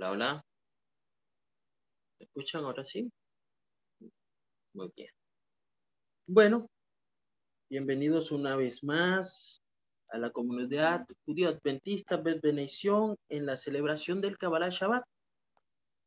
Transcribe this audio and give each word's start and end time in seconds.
Hola, 0.00 0.10
hola. 0.12 0.44
¿Me 2.18 2.24
escuchan 2.26 2.64
ahora 2.64 2.82
sí? 2.84 3.10
Muy 4.74 4.90
bien. 4.96 5.10
Bueno, 6.26 6.70
bienvenidos 7.70 8.32
una 8.32 8.56
vez 8.56 8.82
más 8.82 9.62
a 10.08 10.18
la 10.18 10.30
comunidad 10.30 11.06
judío 11.24 11.50
adventista 11.50 12.16
Benedición 12.16 13.16
en 13.28 13.46
la 13.46 13.56
celebración 13.56 14.20
del 14.20 14.36
Kabbalah 14.36 14.70
Shabbat. 14.70 15.04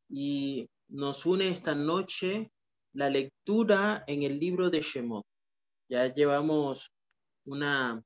Y 0.10 0.68
nos 0.90 1.26
une 1.26 1.48
esta 1.48 1.74
noche 1.74 2.52
la 2.92 3.10
lectura 3.10 4.04
en 4.08 4.24
el 4.24 4.40
libro 4.40 4.70
de 4.70 4.82
Shemot. 4.82 5.26
Ya 5.88 6.14
llevamos 6.14 6.92
una, 7.46 8.04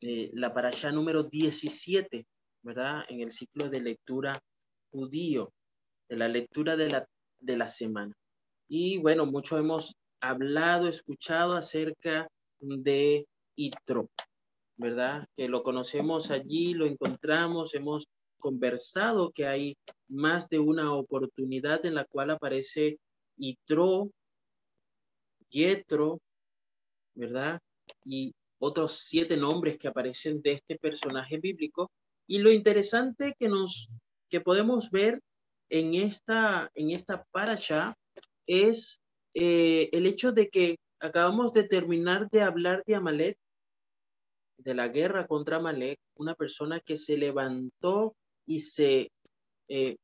eh, 0.00 0.30
la 0.32 0.52
parasha 0.52 0.90
número 0.90 1.22
17, 1.22 2.26
¿verdad? 2.62 3.04
En 3.08 3.20
el 3.20 3.30
ciclo 3.30 3.70
de 3.70 3.80
lectura 3.82 4.42
judío, 4.90 5.52
de 6.08 6.16
la 6.16 6.26
lectura 6.26 6.76
de 6.76 6.90
la, 6.90 7.06
de 7.38 7.56
la 7.56 7.68
semana. 7.68 8.12
Y 8.68 8.98
bueno, 8.98 9.26
mucho 9.26 9.56
hemos 9.58 9.94
hablado, 10.20 10.88
escuchado 10.88 11.56
acerca 11.56 12.28
de 12.60 13.26
Itro, 13.56 14.08
¿verdad? 14.76 15.26
Que 15.36 15.48
lo 15.48 15.62
conocemos 15.62 16.30
allí, 16.30 16.74
lo 16.74 16.86
encontramos, 16.86 17.74
hemos 17.74 18.06
conversado 18.38 19.32
que 19.32 19.46
hay 19.46 19.76
más 20.08 20.48
de 20.48 20.58
una 20.58 20.94
oportunidad 20.94 21.84
en 21.86 21.94
la 21.94 22.04
cual 22.04 22.30
aparece 22.30 22.98
Itro, 23.36 24.10
Yetro, 25.50 26.20
¿verdad? 27.14 27.60
Y 28.04 28.34
otros 28.58 29.00
siete 29.06 29.36
nombres 29.36 29.78
que 29.78 29.88
aparecen 29.88 30.40
de 30.42 30.52
este 30.52 30.76
personaje 30.76 31.38
bíblico. 31.38 31.90
Y 32.26 32.38
lo 32.38 32.50
interesante 32.52 33.34
que 33.38 33.48
nos 33.48 33.88
que 34.28 34.40
podemos 34.40 34.90
ver 34.90 35.20
en 35.70 35.94
esta, 35.94 36.70
en 36.74 36.90
esta 36.90 37.24
paracha 37.30 37.94
es 38.46 39.00
eh, 39.34 39.88
el 39.92 40.06
hecho 40.06 40.32
de 40.32 40.48
que 40.48 40.78
acabamos 41.00 41.52
de 41.52 41.64
terminar 41.64 42.28
de 42.30 42.42
hablar 42.42 42.82
de 42.86 42.94
Amalek, 42.94 43.38
de 44.58 44.74
la 44.74 44.88
guerra 44.88 45.26
contra 45.26 45.56
Amalek, 45.56 45.98
una 46.16 46.34
persona 46.34 46.80
que 46.80 46.96
se 46.96 47.16
levantó 47.16 48.16
y 48.46 48.60
se, 48.60 49.12
eh, 49.68 49.96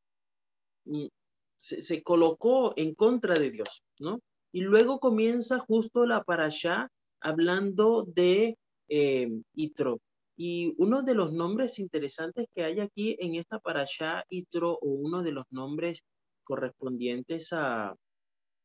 se, 1.59 2.03
colocó 2.03 2.73
en 2.77 2.95
contra 2.95 3.39
de 3.39 3.51
Dios, 3.51 3.83
¿no? 3.99 4.21
Y 4.53 4.61
luego 4.61 5.01
comienza 5.01 5.59
justo 5.59 6.07
la 6.07 6.23
parasha 6.23 6.89
hablando 7.21 8.05
de 8.05 8.57
eh, 8.89 9.31
Itro, 9.55 10.01
y 10.37 10.75
uno 10.79 11.03
de 11.03 11.15
los 11.15 11.33
nombres 11.33 11.79
interesantes 11.79 12.47
que 12.55 12.65
hay 12.65 12.81
aquí 12.81 13.17
en 13.19 13.35
esta 13.37 13.59
parasha 13.59 14.25
Itro, 14.29 14.79
o 14.81 14.89
uno 14.89 15.23
de 15.23 15.33
los 15.33 15.47
nombres 15.51 16.03
correspondientes 16.45 17.53
a, 17.53 17.97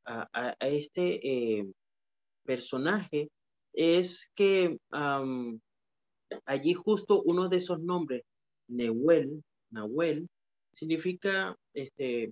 a, 0.06 0.56
este 0.60 1.60
eh, 1.60 1.72
personaje, 2.44 3.30
es 3.74 4.32
que 4.36 4.78
allí 6.46 6.74
justo 6.74 7.22
uno 7.24 7.50
de 7.50 7.58
esos 7.58 7.80
nombres, 7.80 8.24
Nehuel, 8.68 9.44
Nahuel, 9.72 10.28
significa 10.74 11.56
este, 11.74 12.32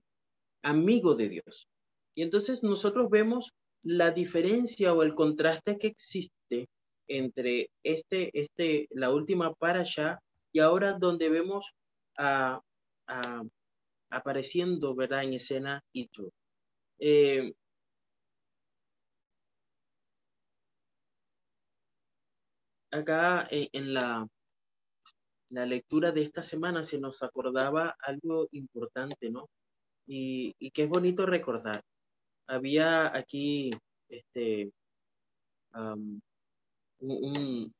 amigo 0.62 1.16
de 1.16 1.30
Dios. 1.30 1.68
Y 2.16 2.24
entonces 2.24 2.64
nosotros 2.64 3.10
vemos 3.10 3.54
la 3.84 4.12
diferencia 4.12 4.94
o 4.94 5.04
el 5.04 5.16
contraste 5.16 5.78
que 5.78 5.88
existe 5.88 6.68
entre 7.08 7.70
este, 7.84 8.30
este, 8.34 8.88
la 8.92 9.12
última 9.12 9.54
para 9.54 9.82
allá 9.82 10.20
y 10.52 10.60
ahora 10.60 10.94
donde 10.94 11.30
vemos 11.30 11.74
a, 12.18 12.60
apareciendo, 14.10 14.96
¿verdad? 14.96 15.24
En 15.24 15.34
escena 15.34 15.84
Itro. 15.94 16.32
Eh, 17.00 17.54
acá 22.92 23.48
eh, 23.52 23.70
en 23.74 23.94
la, 23.94 24.28
la 25.50 25.66
lectura 25.66 26.12
de 26.12 26.22
esta 26.22 26.44
semana 26.44 26.84
se 26.84 26.98
nos 26.98 27.24
acordaba 27.24 27.96
algo 28.00 28.48
importante, 28.52 29.30
¿no? 29.30 29.50
Y, 30.06 30.56
y 30.60 30.72
que 30.72 30.84
es 30.84 30.90
bonito 30.90 31.26
recordar. 31.26 31.82
Había 32.48 33.16
aquí, 33.16 33.72
este, 34.10 34.72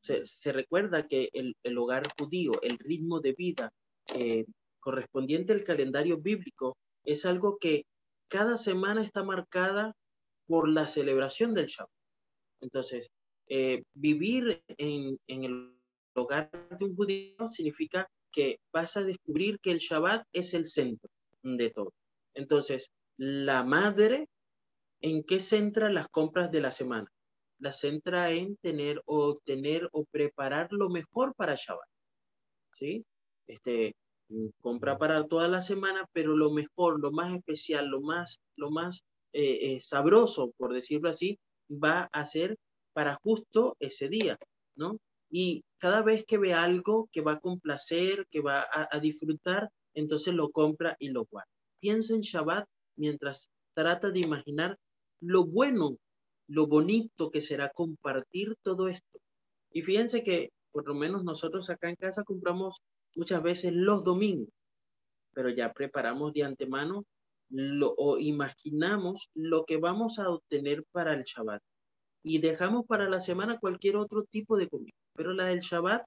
se, 0.02 0.52
recuerda 0.52 1.08
que 1.08 1.30
el, 1.34 1.78
hogar 1.78 2.04
judío, 2.18 2.52
el 2.62 2.78
ritmo 2.78 3.20
de 3.20 3.34
vida 3.34 3.72
eh, 4.14 4.46
correspondiente 4.80 5.54
al 5.54 5.64
calendario 5.64 6.18
bíblico, 6.18 6.78
es 7.04 7.26
algo 7.26 7.58
que 7.58 7.86
cada 8.30 8.58
semana 8.58 9.02
está 9.02 9.24
marcada 9.24 9.94
por 10.48 10.68
la 10.68 10.88
celebración 10.88 11.54
del 11.54 11.68
Shabbat. 11.68 11.92
Entonces, 12.62 13.10
eh, 13.48 13.84
vivir 13.94 14.64
en, 14.68 15.18
en, 15.28 15.44
el 15.44 15.74
hogar 16.16 16.50
de 16.78 16.86
un 16.86 16.96
judío 16.96 17.50
significa 17.50 18.10
que 18.32 18.60
vas 18.74 18.98
a 18.98 19.04
descubrir 19.04 19.60
que 19.60 19.72
el 19.72 19.80
Shabbat 19.80 20.26
es 20.34 20.54
el 20.54 20.66
centro 20.66 21.10
de 21.44 21.70
todo. 21.70 21.94
Entonces, 22.34 22.92
la 23.18 23.64
madre, 23.64 24.28
¿en 25.02 25.24
qué 25.24 25.40
centra 25.40 25.90
las 25.90 26.08
compras 26.10 26.52
de 26.52 26.62
la 26.62 26.72
semana? 26.72 27.08
la 27.60 27.72
centra 27.72 28.32
en 28.32 28.56
tener 28.58 29.02
o 29.06 29.28
obtener 29.30 29.90
o 29.92 30.06
preparar 30.06 30.68
lo 30.72 30.90
mejor 30.90 31.34
para 31.36 31.56
Shabbat. 31.56 31.88
¿Sí? 32.74 33.06
Este, 33.48 33.96
mm, 34.30 34.48
compra 34.62 34.98
para 34.98 35.26
toda 35.28 35.48
la 35.48 35.62
semana, 35.62 36.06
pero 36.14 36.36
lo 36.36 36.52
mejor, 36.52 37.00
lo 37.00 37.12
más 37.12 37.34
especial, 37.34 37.88
lo 37.88 38.02
más, 38.02 38.40
lo 38.56 38.70
más 38.70 39.04
eh, 39.34 39.76
eh, 39.76 39.82
sabroso, 39.82 40.52
por 40.58 40.74
decirlo 40.74 41.10
así, 41.10 41.40
va 41.72 42.10
a 42.12 42.26
ser 42.26 42.58
para 42.98 43.14
justo 43.14 43.78
ese 43.80 44.10
día, 44.10 44.40
¿no? 44.76 44.98
Y 45.30 45.64
cada 45.78 46.02
vez 46.02 46.26
que 46.26 46.40
ve 46.40 46.56
algo 46.56 47.08
que 47.12 47.22
va 47.22 47.34
a 47.34 47.40
complacer, 47.40 48.26
que 48.32 48.42
va 48.42 48.66
a, 48.72 49.00
disfrutar, 49.00 49.70
entonces 49.94 50.34
lo 50.34 50.50
compra 50.50 50.96
y 50.98 51.10
lo 51.10 51.26
guarda. 51.26 51.52
Piensa 51.80 52.16
en 52.16 52.22
Shabbat 52.22 52.66
mientras 52.96 53.52
trata 53.76 54.10
de 54.10 54.22
imaginar 54.22 54.80
lo 55.22 55.46
bueno 55.46 55.98
lo 56.48 56.66
bonito 56.66 57.30
que 57.30 57.44
será 57.44 57.70
compartir 57.70 58.56
todo 58.64 58.88
esto. 58.88 59.20
Y 59.72 59.84
fíjense 59.84 60.24
que 60.24 60.50
por 60.72 60.88
lo 60.88 60.96
menos 60.96 61.24
nosotros 61.24 61.70
acá 61.70 61.90
en 61.90 61.98
casa 61.98 62.24
compramos 62.24 62.80
muchas 63.16 63.44
veces 63.44 63.74
los 63.74 64.04
domingos, 64.04 64.50
pero 65.34 65.50
ya 65.52 65.72
preparamos 65.72 66.34
de 66.34 66.46
antemano 66.46 67.06
o 67.96 68.18
imaginamos 68.18 69.30
lo 69.36 69.66
que 69.66 69.78
vamos 69.78 70.18
a 70.18 70.32
obtener 70.32 70.84
para 70.92 71.14
el 71.14 71.26
Shabbat. 71.26 71.62
Y 72.24 72.40
dejamos 72.40 72.86
para 72.86 73.10
la 73.10 73.22
semana 73.22 73.60
cualquier 73.60 73.96
otro 73.98 74.24
tipo 74.24 74.58
de 74.58 74.68
comida, 74.68 74.96
pero 75.14 75.34
la 75.34 75.46
del 75.46 75.60
Shabbat 75.60 76.04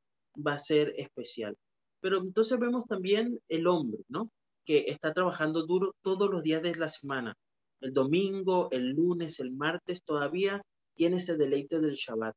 va 0.46 0.54
a 0.54 0.58
ser 0.58 0.92
especial. 0.96 1.56
Pero 2.00 2.18
entonces 2.18 2.58
vemos 2.58 2.86
también 2.86 3.38
el 3.48 3.66
hombre, 3.66 4.02
¿no? 4.08 4.30
Que 4.64 4.84
está 4.88 5.12
trabajando 5.12 5.66
duro 5.66 5.94
todos 6.02 6.30
los 6.30 6.42
días 6.42 6.62
de 6.62 6.74
la 6.74 6.88
semana, 6.88 7.34
el 7.80 7.92
domingo, 7.92 8.68
el 8.70 8.90
lunes, 8.90 9.40
el 9.40 9.52
martes, 9.52 10.02
todavía 10.04 10.62
tiene 10.94 11.16
ese 11.16 11.36
deleite 11.36 11.80
del 11.80 11.94
Shabbat. 11.94 12.34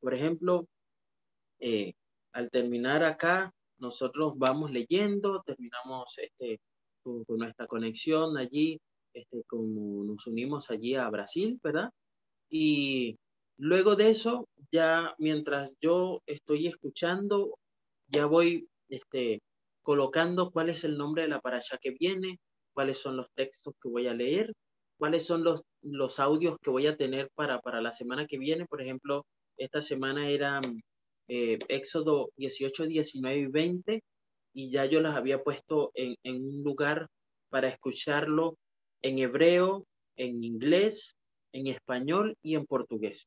Por 0.00 0.14
ejemplo, 0.14 0.66
eh, 1.60 1.92
al 2.32 2.50
terminar 2.50 3.04
acá, 3.04 3.52
nosotros 3.78 4.34
vamos 4.36 4.70
leyendo, 4.70 5.42
terminamos 5.42 6.18
este, 6.18 6.60
con, 7.02 7.24
nuestra 7.28 7.66
conexión 7.66 8.36
allí, 8.36 8.80
este, 9.12 9.42
como 9.46 10.04
nos 10.04 10.26
unimos 10.26 10.70
allí 10.70 10.94
a 10.94 11.08
Brasil, 11.08 11.58
¿verdad? 11.62 11.90
Y 12.50 13.16
luego 13.58 13.96
de 13.96 14.10
eso, 14.10 14.46
ya 14.70 15.14
mientras 15.18 15.70
yo 15.80 16.20
estoy 16.26 16.66
escuchando, 16.66 17.56
ya 18.08 18.26
voy 18.26 18.68
este, 18.88 19.40
colocando 19.82 20.50
cuál 20.50 20.70
es 20.70 20.84
el 20.84 20.98
nombre 20.98 21.22
de 21.22 21.28
la 21.28 21.40
paracha 21.40 21.78
que 21.80 21.92
viene, 21.98 22.38
cuáles 22.74 22.98
son 22.98 23.16
los 23.16 23.28
textos 23.34 23.74
que 23.80 23.88
voy 23.88 24.06
a 24.08 24.14
leer 24.14 24.52
cuáles 25.00 25.24
son 25.24 25.42
los, 25.42 25.62
los 25.80 26.20
audios 26.20 26.58
que 26.62 26.70
voy 26.70 26.86
a 26.86 26.96
tener 26.96 27.30
para, 27.34 27.58
para 27.60 27.80
la 27.80 27.90
semana 27.90 28.26
que 28.26 28.38
viene. 28.38 28.66
Por 28.66 28.82
ejemplo, 28.82 29.24
esta 29.56 29.80
semana 29.80 30.28
era 30.28 30.60
eh, 31.26 31.58
Éxodo 31.68 32.28
18, 32.36 32.86
19 32.86 33.38
y 33.38 33.46
20 33.46 34.02
y 34.52 34.70
ya 34.70 34.84
yo 34.84 35.00
las 35.00 35.16
había 35.16 35.42
puesto 35.42 35.90
en, 35.94 36.16
en 36.22 36.44
un 36.44 36.62
lugar 36.62 37.06
para 37.48 37.68
escucharlo 37.68 38.56
en 39.02 39.18
hebreo, 39.18 39.86
en 40.16 40.44
inglés, 40.44 41.14
en 41.52 41.66
español 41.66 42.36
y 42.42 42.54
en 42.54 42.66
portugués. 42.66 43.26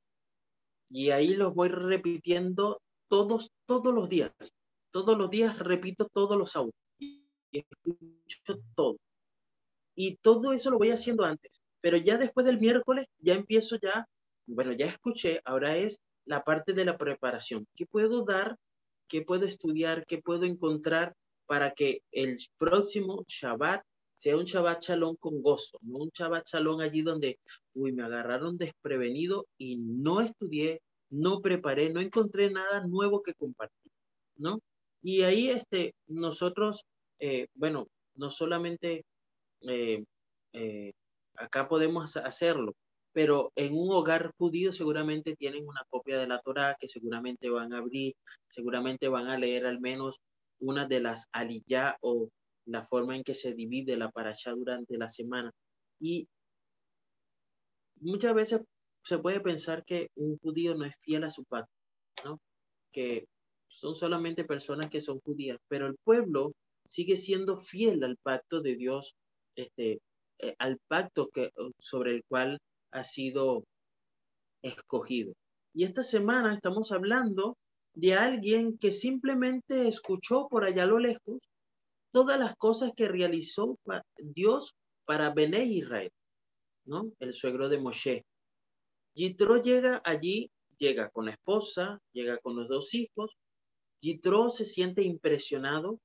Y 0.90 1.10
ahí 1.10 1.36
los 1.36 1.54
voy 1.54 1.70
repitiendo 1.70 2.82
todos, 3.08 3.52
todos 3.66 3.94
los 3.94 4.10
días. 4.10 4.32
Todos 4.92 5.18
los 5.18 5.30
días 5.30 5.58
repito 5.60 6.08
todos 6.08 6.38
los 6.38 6.56
audios. 6.56 6.76
Y 7.00 7.26
escucho 7.52 8.62
todo. 8.76 8.98
Y 9.96 10.18
todo 10.18 10.54
eso 10.54 10.72
lo 10.72 10.78
voy 10.78 10.92
haciendo 10.92 11.24
antes. 11.24 11.62
Pero 11.82 11.98
ya 11.98 12.18
después 12.18 12.46
del 12.46 12.60
miércoles 12.60 13.08
ya 13.20 13.34
empiezo 13.34 13.78
ya, 13.82 14.08
bueno, 14.46 14.72
ya 14.72 14.86
escuché, 14.86 15.42
ahora 15.46 15.76
es 15.78 16.00
la 16.26 16.44
parte 16.44 16.74
de 16.74 16.86
la 16.86 16.98
preparación. 16.98 17.68
¿Qué 17.76 17.86
puedo 17.86 18.24
dar? 18.24 18.58
¿Qué 19.08 19.22
puedo 19.22 19.46
estudiar? 19.46 20.06
¿Qué 20.06 20.22
puedo 20.22 20.46
encontrar 20.46 21.14
para 21.46 21.72
que 21.72 22.02
el 22.12 22.38
próximo 22.58 23.24
Shabbat 23.28 23.84
sea 24.24 24.38
un 24.38 24.46
Shabbat 24.46 24.82
Shalom 24.82 25.18
con 25.18 25.42
gozo, 25.42 25.78
no 25.82 25.98
un 25.98 26.10
Shabbat 26.14 26.48
Shalom 26.48 26.80
allí 26.80 27.02
donde, 27.02 27.40
uy, 27.74 27.92
me 27.92 28.04
agarraron 28.04 28.58
desprevenido 28.58 29.48
y 29.58 29.76
no 29.76 30.22
estudié, 30.22 30.82
no 31.10 31.42
preparé, 31.42 31.90
no 31.90 32.00
encontré 32.00 32.50
nada 32.50 32.88
nuevo 32.88 33.22
que 33.22 33.34
compartir, 33.34 33.92
¿no? 34.38 34.62
Y 35.02 35.24
ahí 35.24 35.50
este, 35.50 35.94
nosotros, 36.08 36.86
eh, 37.20 37.48
bueno, 37.54 37.90
no 38.16 38.30
solamente 38.30 39.04
eh, 39.60 40.06
eh, 40.54 40.94
acá 41.36 41.68
podemos 41.68 42.16
hacerlo, 42.16 42.76
pero 43.12 43.52
en 43.58 43.78
un 43.78 43.92
hogar 43.92 44.32
judío 44.38 44.72
seguramente 44.72 45.36
tienen 45.36 45.68
una 45.68 45.82
copia 45.90 46.18
de 46.18 46.28
la 46.28 46.40
Torá 46.40 46.78
que 46.80 46.88
seguramente 46.88 47.50
van 47.50 47.74
a 47.74 47.80
abrir, 47.80 48.16
seguramente 48.48 49.10
van 49.10 49.28
a 49.28 49.38
leer 49.38 49.66
al 49.66 49.82
menos 49.82 50.22
una 50.60 50.86
de 50.86 51.02
las 51.02 51.28
aliyah 51.34 51.98
o 52.00 52.30
la 52.66 52.84
forma 52.84 53.16
en 53.16 53.24
que 53.24 53.36
se 53.36 53.54
divide 53.54 53.98
la 53.98 54.12
parasha 54.12 54.52
durante 54.52 54.98
la 54.98 55.10
semana. 55.10 55.52
Y 56.00 56.28
muchas 58.00 58.34
veces 58.34 58.62
se 59.04 59.18
puede 59.20 59.40
pensar 59.40 59.84
que 59.86 60.10
un 60.16 60.38
judío 60.40 60.76
no 60.76 60.86
es 60.86 60.96
fiel 61.02 61.24
a 61.24 61.30
su 61.30 61.44
pacto, 61.46 61.72
¿no? 62.24 62.40
Que 62.92 63.26
son 63.68 63.96
solamente 63.96 64.44
personas 64.44 64.90
que 64.90 65.02
son 65.02 65.20
judías, 65.22 65.58
pero 65.68 65.88
el 65.88 65.96
pueblo 66.04 66.54
sigue 66.86 67.18
siendo 67.18 67.58
fiel 67.58 68.04
al 68.04 68.18
pacto 68.18 68.62
de 68.62 68.76
Dios, 68.76 69.16
este, 69.56 70.00
eh, 70.40 70.56
al 70.60 70.78
pacto 70.88 71.30
que, 71.30 71.52
sobre 71.80 72.12
el 72.12 72.24
cual 72.28 72.60
ha 72.92 73.04
sido 73.04 73.64
escogido. 74.62 75.34
Y 75.74 75.86
esta 75.86 76.04
semana 76.04 76.54
estamos 76.54 76.92
hablando 76.92 77.58
de 77.96 78.14
alguien 78.16 78.78
que 78.78 78.92
simplemente 78.92 79.88
escuchó 79.88 80.48
por 80.50 80.64
allá 80.64 80.84
a 80.84 80.88
lo 80.88 81.00
lejos 81.00 81.40
todas 82.14 82.40
las 82.40 82.56
cosas 82.56 82.92
que 82.96 83.08
realizó 83.08 83.78
Dios 84.18 84.76
para 85.04 85.32
Bené 85.32 85.66
Israel, 85.66 86.12
¿no? 86.86 87.12
El 87.20 87.34
suegro 87.34 87.70
de 87.70 87.80
Moshe. 87.80 88.24
Yitro 89.16 89.62
llega 89.62 90.02
allí, 90.06 90.50
llega 90.78 91.10
con 91.10 91.26
la 91.26 91.32
esposa, 91.32 92.00
llega 92.14 92.38
con 92.38 92.56
los 92.56 92.68
dos 92.70 92.94
hijos. 92.94 93.36
Yitro 94.00 94.52
se 94.52 94.66
siente 94.66 95.02
impresionado 95.02 96.00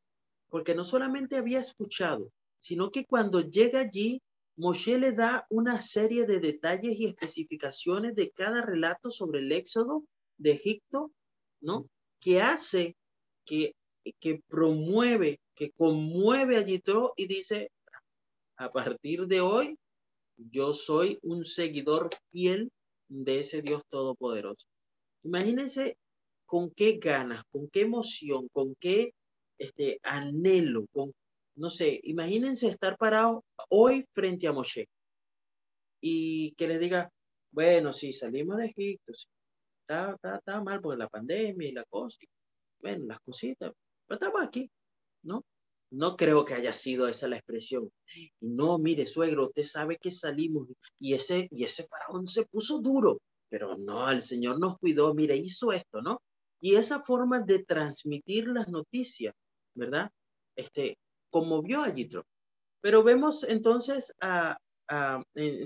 porque 0.48 0.74
no 0.74 0.82
solamente 0.82 1.36
había 1.36 1.60
escuchado, 1.60 2.32
sino 2.58 2.90
que 2.90 3.04
cuando 3.04 3.42
llega 3.42 3.80
allí, 3.80 4.22
Moshe 4.56 4.98
le 4.98 5.12
da 5.12 5.46
una 5.50 5.82
serie 5.82 6.24
de 6.24 6.40
detalles 6.40 6.98
y 6.98 7.06
especificaciones 7.06 8.14
de 8.14 8.30
cada 8.30 8.62
relato 8.62 9.10
sobre 9.10 9.40
el 9.40 9.52
éxodo 9.52 10.04
de 10.38 10.52
Egipto, 10.52 11.12
¿no? 11.60 11.86
Que 12.18 12.40
hace 12.40 12.96
que, 13.44 13.74
que 14.20 14.40
promueve 14.48 15.40
que 15.58 15.72
conmueve 15.72 16.56
a 16.56 16.60
Yitro 16.60 17.14
y 17.16 17.26
dice, 17.26 17.72
a 18.56 18.70
partir 18.70 19.26
de 19.26 19.40
hoy, 19.40 19.76
yo 20.36 20.72
soy 20.72 21.18
un 21.22 21.44
seguidor 21.44 22.10
fiel 22.30 22.70
de 23.08 23.40
ese 23.40 23.60
Dios 23.60 23.82
todopoderoso. 23.88 24.68
Imagínense 25.24 25.96
con 26.46 26.70
qué 26.70 26.98
ganas, 26.98 27.42
con 27.50 27.68
qué 27.70 27.80
emoción, 27.80 28.48
con 28.52 28.76
qué 28.76 29.14
este, 29.58 29.98
anhelo, 30.04 30.86
con, 30.92 31.12
no 31.56 31.70
sé, 31.70 31.98
imagínense 32.04 32.68
estar 32.68 32.96
parado 32.96 33.44
hoy 33.68 34.06
frente 34.12 34.46
a 34.46 34.52
Moshe 34.52 34.86
y 36.00 36.52
que 36.52 36.68
le 36.68 36.78
diga, 36.78 37.10
bueno, 37.50 37.92
sí, 37.92 38.12
salimos 38.12 38.58
de 38.58 38.66
Egipto, 38.66 39.12
está, 39.82 40.16
está, 40.22 40.62
mal 40.62 40.80
por 40.80 40.96
la 40.96 41.08
pandemia 41.08 41.68
y 41.68 41.72
la 41.72 41.84
cosa, 41.84 42.18
bueno, 42.80 43.06
las 43.06 43.18
cositas, 43.20 43.72
pero 44.08 44.16
estamos 44.16 44.42
aquí. 44.42 44.68
¿no? 45.22 45.44
No 45.90 46.16
creo 46.16 46.44
que 46.44 46.54
haya 46.54 46.72
sido 46.72 47.08
esa 47.08 47.28
la 47.28 47.36
expresión. 47.36 47.90
No, 48.40 48.78
mire, 48.78 49.06
suegro, 49.06 49.46
usted 49.46 49.64
sabe 49.64 49.96
que 49.96 50.10
salimos 50.10 50.68
y 50.98 51.14
ese, 51.14 51.48
y 51.50 51.64
ese 51.64 51.86
faraón 51.86 52.26
se 52.26 52.44
puso 52.46 52.80
duro, 52.80 53.20
pero 53.48 53.76
no, 53.76 54.10
el 54.10 54.22
Señor 54.22 54.58
nos 54.58 54.78
cuidó, 54.78 55.14
mire, 55.14 55.36
hizo 55.36 55.72
esto, 55.72 56.02
¿no? 56.02 56.20
Y 56.60 56.74
esa 56.74 57.00
forma 57.00 57.40
de 57.40 57.64
transmitir 57.64 58.48
las 58.48 58.68
noticias, 58.68 59.34
¿verdad? 59.74 60.10
Este, 60.56 60.98
conmovió 61.30 61.82
a 61.82 61.92
Yitro. 61.92 62.26
Pero 62.80 63.02
vemos 63.02 63.44
entonces 63.44 64.12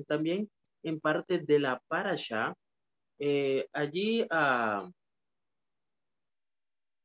también 0.06 0.50
en 0.82 1.00
parte 1.00 1.38
de 1.38 1.58
la 1.58 1.80
parasha, 1.88 2.54
eh, 3.18 3.66
allí 3.72 4.26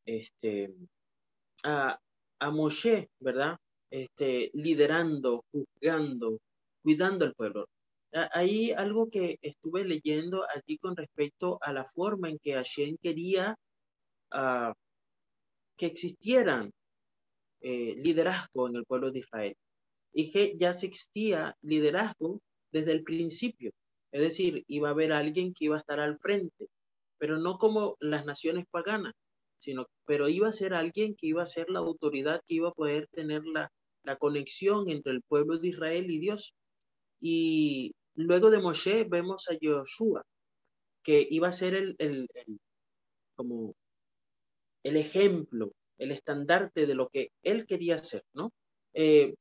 este, 0.05 0.73
a, 1.63 1.99
a 2.39 2.51
Moshe, 2.51 3.09
¿verdad? 3.19 3.57
Este, 3.89 4.51
liderando, 4.53 5.45
juzgando, 5.51 6.39
cuidando 6.83 7.25
al 7.25 7.33
pueblo. 7.33 7.67
Hay 8.31 8.71
algo 8.71 9.09
que 9.09 9.37
estuve 9.41 9.83
leyendo 9.83 10.45
allí 10.49 10.77
con 10.77 10.95
respecto 10.95 11.59
a 11.61 11.73
la 11.73 11.85
forma 11.85 12.29
en 12.29 12.39
que 12.39 12.53
Hashem 12.53 12.97
quería 13.01 13.55
que 15.77 15.85
existieran 15.85 16.71
eh, 17.61 17.95
liderazgo 17.97 18.67
en 18.67 18.75
el 18.77 18.85
pueblo 18.85 19.11
de 19.11 19.19
Israel. 19.19 19.55
Y 20.13 20.31
que 20.31 20.57
ya 20.57 20.71
existía 20.71 21.55
liderazgo 21.61 22.41
desde 22.71 22.91
el 22.91 23.03
principio. 23.03 23.71
Es 24.11 24.21
decir, 24.21 24.63
iba 24.67 24.89
a 24.89 24.91
haber 24.91 25.13
alguien 25.13 25.53
que 25.53 25.65
iba 25.65 25.75
a 25.75 25.79
estar 25.79 25.99
al 25.99 26.17
frente, 26.17 26.67
pero 27.17 27.37
no 27.37 27.57
como 27.57 27.97
las 27.99 28.25
naciones 28.25 28.65
paganas, 28.71 29.13
sino, 29.59 29.87
pero 30.05 30.29
iba 30.29 30.49
a 30.49 30.53
ser 30.53 30.73
alguien 30.73 31.15
que 31.15 31.27
iba 31.27 31.43
a 31.43 31.47
ser 31.47 31.69
la 31.69 31.79
autoridad, 31.79 32.41
que 32.45 32.55
iba 32.55 32.69
a 32.69 32.73
poder 32.73 33.07
tener 33.11 33.43
la, 33.45 33.71
la 34.03 34.15
conexión 34.15 34.89
entre 34.89 35.13
el 35.13 35.21
pueblo 35.21 35.57
de 35.57 35.67
Israel 35.69 36.09
y 36.09 36.19
Dios. 36.19 36.53
Y 37.19 37.93
luego 38.15 38.49
de 38.49 38.59
Moshe 38.59 39.03
vemos 39.03 39.47
a 39.49 39.57
Joshua, 39.61 40.23
que 41.03 41.25
iba 41.29 41.47
a 41.49 41.53
ser 41.53 41.75
el, 41.75 41.95
el, 41.99 42.27
como 43.35 43.75
el 44.83 44.97
ejemplo, 44.97 45.71
el 45.97 46.11
estandarte 46.11 46.85
de 46.85 46.95
lo 46.95 47.09
que 47.09 47.29
él 47.43 47.65
quería 47.65 47.95
hacer, 47.95 48.23
¿no? 48.33 48.51
Eh, 48.93 49.35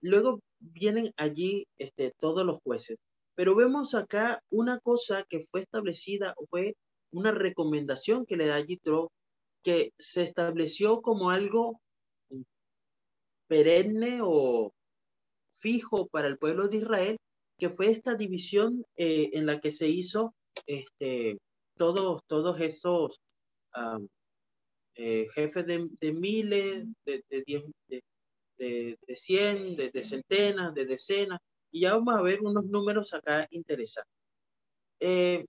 luego 0.00 0.40
vienen 0.58 1.12
allí 1.16 1.66
este, 1.78 2.12
todos 2.18 2.44
los 2.44 2.58
jueces, 2.62 2.96
pero 3.34 3.54
vemos 3.54 3.94
acá 3.94 4.40
una 4.50 4.78
cosa 4.80 5.24
que 5.28 5.44
fue 5.50 5.60
establecida, 5.60 6.34
fue 6.48 6.74
una 7.10 7.32
recomendación 7.32 8.26
que 8.26 8.36
le 8.36 8.46
da 8.46 8.60
Yitro 8.60 9.10
que 9.66 9.92
se 9.98 10.22
estableció 10.22 11.02
como 11.02 11.28
algo 11.28 11.80
perenne 13.48 14.20
o 14.22 14.72
fijo 15.50 16.06
para 16.06 16.28
el 16.28 16.38
pueblo 16.38 16.68
de 16.68 16.76
Israel, 16.76 17.16
que 17.58 17.68
fue 17.68 17.88
esta 17.88 18.14
división 18.14 18.84
eh, 18.96 19.30
en 19.32 19.44
la 19.44 19.58
que 19.58 19.72
se 19.72 19.88
hizo 19.88 20.36
este, 20.66 21.38
todos, 21.76 22.22
todos 22.28 22.60
esos 22.60 23.18
eh, 24.94 25.26
jefes 25.34 25.66
de, 25.66 26.12
miles, 26.12 26.86
de, 27.04 27.24
de, 27.28 27.42
diez, 27.44 27.64
de, 27.88 28.96
de, 29.04 29.16
cien, 29.16 29.74
de, 29.74 30.04
centenas, 30.04 30.74
de 30.74 30.86
decenas, 30.86 31.40
y 31.72 31.80
ya 31.80 31.94
vamos 31.94 32.14
a 32.14 32.22
ver 32.22 32.40
unos 32.40 32.66
números 32.66 33.12
acá 33.14 33.48
interesantes. 33.50 34.14
Eh, 35.00 35.44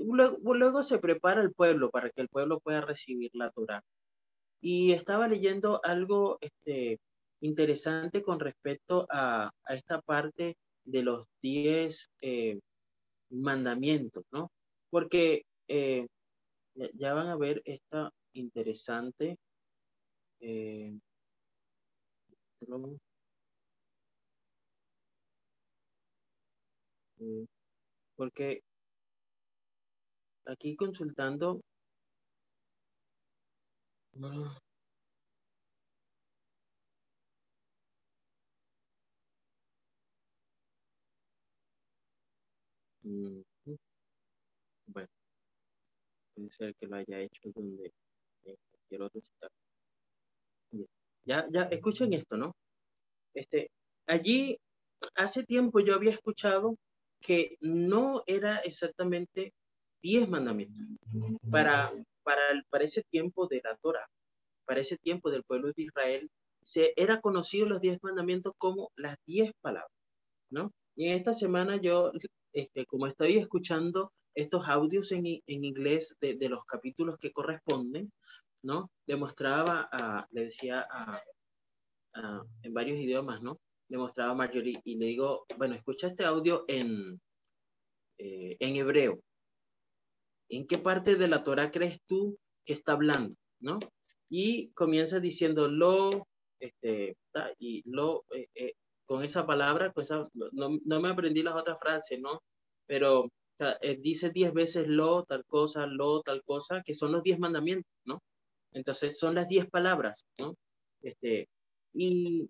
Luego, 0.00 0.82
se 0.82 0.98
prepara 0.98 1.42
el 1.42 1.52
pueblo 1.52 1.90
para 1.90 2.10
que 2.10 2.22
el 2.22 2.28
pueblo 2.28 2.60
pueda 2.60 2.80
recibir 2.80 3.30
la 3.34 3.50
Torah. 3.50 3.82
Y 4.62 4.92
estaba 4.92 5.28
leyendo 5.28 5.80
algo 5.84 6.38
este, 6.40 6.98
interesante 7.40 8.22
con 8.22 8.40
respecto 8.40 9.06
a, 9.10 9.50
esta 9.68 10.00
parte 10.00 10.56
de 10.84 11.02
los 11.02 11.26
diez 11.42 12.10
eh, 12.22 12.58
mandamientos, 13.30 14.24
¿no? 14.32 14.50
Porque 14.90 15.44
eh, 15.68 16.06
ya 16.94 17.14
van 17.14 17.28
a 17.28 17.36
ver 17.36 17.62
esta 17.64 18.10
interesante. 18.32 19.36
Eh, 20.40 20.98
porque 28.16 28.62
aquí 30.50 30.76
consultando. 30.76 31.60
Bueno. 34.12 34.56
puede 46.34 46.50
ser 46.50 46.74
que 46.76 46.86
lo 46.86 46.96
haya 46.96 47.20
hecho 47.20 47.50
donde 47.54 47.92
en 48.44 48.56
cualquier 48.70 49.02
otro 49.02 49.20
Ya, 51.24 51.46
ya, 51.50 51.62
escuchen 51.64 52.12
esto, 52.12 52.36
¿no? 52.36 52.54
Este, 53.34 53.70
allí, 54.06 54.58
hace 55.16 55.44
tiempo 55.44 55.80
yo 55.80 55.94
había 55.94 56.12
escuchado 56.12 56.76
que 57.20 57.56
no 57.60 58.22
era 58.26 58.58
exactamente 58.58 59.52
diez 60.02 60.28
mandamientos. 60.28 60.84
Para, 61.50 61.92
para, 62.22 62.42
para 62.70 62.84
ese 62.84 63.02
tiempo 63.10 63.46
de 63.46 63.60
la 63.64 63.76
Torah, 63.76 64.06
para 64.64 64.80
ese 64.80 64.96
tiempo 64.98 65.30
del 65.30 65.42
pueblo 65.44 65.72
de 65.76 65.82
Israel, 65.82 66.30
se 66.62 66.92
era 66.96 67.20
conocido 67.20 67.66
los 67.66 67.80
diez 67.80 67.98
mandamientos 68.02 68.52
como 68.58 68.90
las 68.96 69.16
diez 69.26 69.52
palabras, 69.60 69.90
¿no? 70.50 70.72
Y 70.96 71.08
en 71.08 71.16
esta 71.16 71.34
semana 71.34 71.80
yo, 71.80 72.12
este, 72.52 72.86
como 72.86 73.06
estoy 73.06 73.38
escuchando 73.38 74.12
estos 74.34 74.68
audios 74.68 75.12
en, 75.12 75.26
en 75.26 75.64
inglés 75.64 76.16
de, 76.20 76.36
de, 76.36 76.48
los 76.48 76.64
capítulos 76.64 77.16
que 77.18 77.32
corresponden, 77.32 78.12
¿no? 78.62 78.90
Le 79.06 79.16
mostraba, 79.16 79.88
a, 79.90 80.26
le 80.30 80.44
decía 80.44 80.86
a, 80.90 81.22
a, 82.14 82.44
en 82.62 82.74
varios 82.74 82.98
idiomas, 82.98 83.42
¿no? 83.42 83.58
Le 83.88 83.98
mostraba 83.98 84.32
a 84.32 84.36
Marjorie 84.36 84.80
y 84.84 84.96
le 84.96 85.06
digo, 85.06 85.46
bueno, 85.56 85.74
escucha 85.74 86.08
este 86.08 86.24
audio 86.24 86.64
en, 86.68 87.20
eh, 88.18 88.56
en 88.60 88.76
hebreo. 88.76 89.20
¿En 90.50 90.66
qué 90.66 90.78
parte 90.78 91.16
de 91.16 91.28
la 91.28 91.42
Torah 91.42 91.70
crees 91.70 92.00
tú 92.06 92.38
que 92.64 92.74
está 92.74 92.92
hablando? 92.92 93.34
¿No? 93.60 93.78
Y 94.28 94.70
comienza 94.72 95.20
diciendo 95.20 95.68
lo, 95.68 96.28
este, 96.58 97.16
y 97.58 97.82
lo, 97.90 98.24
eh, 98.34 98.48
eh, 98.54 98.74
con 99.06 99.24
esa 99.24 99.46
palabra, 99.46 99.92
pues 99.92 100.10
no, 100.10 100.28
no, 100.84 101.00
me 101.00 101.08
aprendí 101.08 101.42
las 101.42 101.56
otras 101.56 101.78
frases, 101.80 102.20
¿no? 102.20 102.42
Pero 102.86 103.28
eh, 103.58 103.96
dice 104.00 104.30
diez 104.30 104.52
veces 104.52 104.86
lo, 104.86 105.24
tal 105.24 105.44
cosa, 105.46 105.86
lo, 105.86 106.22
tal 106.22 106.42
cosa, 106.44 106.82
que 106.84 106.94
son 106.94 107.12
los 107.12 107.22
diez 107.22 107.38
mandamientos, 107.38 107.90
¿no? 108.04 108.22
Entonces 108.72 109.18
son 109.18 109.34
las 109.34 109.48
diez 109.48 109.68
palabras, 109.68 110.24
¿no? 110.38 110.54
Este, 111.02 111.48
y 111.92 112.48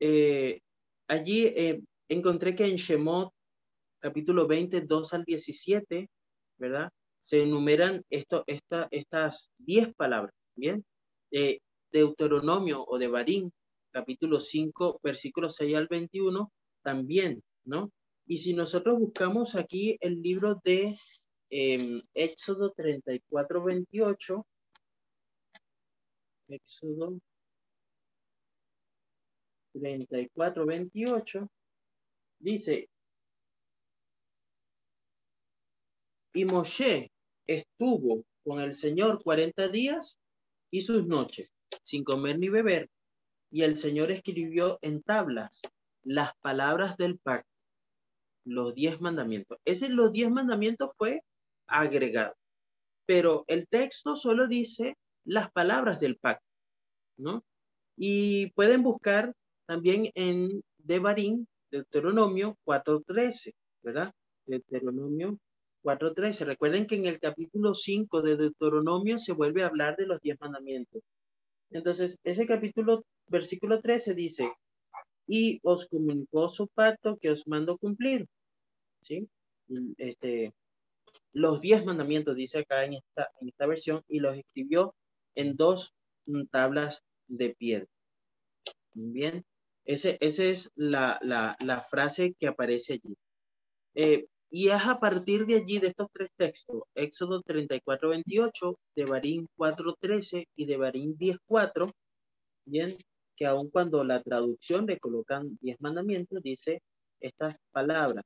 eh, 0.00 0.60
allí 1.08 1.46
eh, 1.46 1.82
encontré 2.08 2.54
que 2.54 2.66
en 2.66 2.76
Shemot, 2.76 3.32
capítulo 4.06 4.46
20, 4.46 4.82
2 4.82 5.14
al 5.14 5.24
17, 5.24 6.08
¿verdad? 6.58 6.92
Se 7.20 7.42
enumeran 7.42 8.04
esto, 8.08 8.44
esta, 8.46 8.86
estas 8.92 9.52
diez 9.58 9.92
palabras, 9.96 10.32
¿bien? 10.54 10.84
De 11.32 11.60
Deuteronomio 11.90 12.84
o 12.86 12.98
de 12.98 13.08
Barín, 13.08 13.52
capítulo 13.90 14.38
5, 14.38 15.00
versículos 15.02 15.56
6 15.58 15.74
al 15.74 15.88
21, 15.88 16.52
también, 16.82 17.42
¿no? 17.64 17.90
Y 18.28 18.38
si 18.38 18.54
nosotros 18.54 18.96
buscamos 18.96 19.56
aquí 19.56 19.96
el 20.00 20.22
libro 20.22 20.60
de 20.62 20.96
eh, 21.50 22.00
Éxodo 22.14 22.72
34, 22.76 23.64
28, 23.64 24.46
Éxodo 26.46 27.18
34, 29.72 30.64
28, 30.64 31.50
dice, 32.38 32.88
y 36.36 36.44
Moshe 36.44 37.10
estuvo 37.46 38.22
con 38.44 38.60
el 38.60 38.74
Señor 38.74 39.22
40 39.22 39.68
días 39.68 40.18
y 40.70 40.82
sus 40.82 41.06
noches, 41.06 41.50
sin 41.82 42.04
comer 42.04 42.38
ni 42.38 42.50
beber, 42.50 42.90
y 43.50 43.62
el 43.62 43.74
Señor 43.78 44.10
escribió 44.10 44.78
en 44.82 45.02
tablas 45.02 45.62
las 46.04 46.32
palabras 46.42 46.98
del 46.98 47.18
pacto 47.18 47.48
los 48.44 48.74
diez 48.74 49.00
mandamientos. 49.00 49.58
Ese 49.64 49.88
los 49.88 50.12
diez 50.12 50.30
mandamientos 50.30 50.90
fue 50.98 51.22
agregado, 51.66 52.34
pero 53.06 53.44
el 53.48 53.66
texto 53.66 54.14
solo 54.14 54.46
dice 54.46 54.98
las 55.24 55.50
palabras 55.52 56.00
del 56.00 56.18
pacto, 56.18 56.46
¿no? 57.16 57.46
Y 57.96 58.50
pueden 58.50 58.82
buscar 58.82 59.32
también 59.64 60.10
en 60.14 60.62
Devarim, 60.76 61.46
Deuteronomio 61.70 62.58
4.13, 62.66 63.54
¿verdad? 63.82 64.12
Deuteronomio 64.44 65.38
4.13. 65.86 66.44
Recuerden 66.46 66.86
que 66.88 66.96
en 66.96 67.06
el 67.06 67.20
capítulo 67.20 67.72
5 67.72 68.20
de 68.20 68.36
Deuteronomio 68.36 69.18
se 69.18 69.32
vuelve 69.32 69.62
a 69.62 69.68
hablar 69.68 69.96
de 69.96 70.06
los 70.06 70.20
diez 70.20 70.36
mandamientos. 70.40 71.00
Entonces, 71.70 72.18
ese 72.24 72.44
capítulo, 72.44 73.04
versículo 73.28 73.80
13 73.80 74.14
dice, 74.14 74.52
y 75.28 75.60
os 75.62 75.86
comunicó 75.86 76.48
su 76.48 76.66
pacto 76.66 77.18
que 77.18 77.30
os 77.30 77.46
mando 77.46 77.78
cumplir. 77.78 78.26
¿Sí? 79.02 79.28
Este, 79.96 80.52
los 81.32 81.60
diez 81.60 81.84
mandamientos, 81.84 82.34
dice 82.34 82.58
acá 82.58 82.84
en 82.84 82.94
esta, 82.94 83.30
en 83.40 83.48
esta 83.48 83.66
versión, 83.66 84.02
y 84.08 84.18
los 84.18 84.36
escribió 84.36 84.92
en 85.36 85.54
dos 85.54 85.94
tablas 86.50 87.04
de 87.28 87.54
piedra. 87.54 87.86
Bien, 88.92 89.44
ese, 89.84 90.18
esa 90.20 90.42
es 90.42 90.72
la, 90.74 91.20
la, 91.22 91.56
la, 91.60 91.80
frase 91.80 92.34
que 92.40 92.48
aparece 92.48 92.94
allí. 92.94 93.16
Eh, 93.94 94.26
y 94.56 94.70
es 94.70 94.86
a 94.86 94.98
partir 94.98 95.44
de 95.44 95.56
allí, 95.56 95.78
de 95.80 95.88
estos 95.88 96.08
tres 96.10 96.30
textos, 96.34 96.84
Éxodo 96.94 97.42
34, 97.42 98.08
28, 98.08 98.78
de 98.96 99.04
Barín 99.04 99.46
4, 99.54 99.94
13 100.00 100.48
y 100.56 100.64
de 100.64 100.76
Barín 100.78 101.14
10, 101.18 101.36
4, 101.44 101.92
bien, 102.64 102.96
que 103.36 103.44
aun 103.44 103.68
cuando 103.68 104.02
la 104.02 104.22
traducción 104.22 104.86
le 104.86 104.98
colocan 104.98 105.58
diez 105.60 105.78
mandamientos, 105.78 106.42
dice 106.42 106.80
estas 107.20 107.58
palabras. 107.70 108.24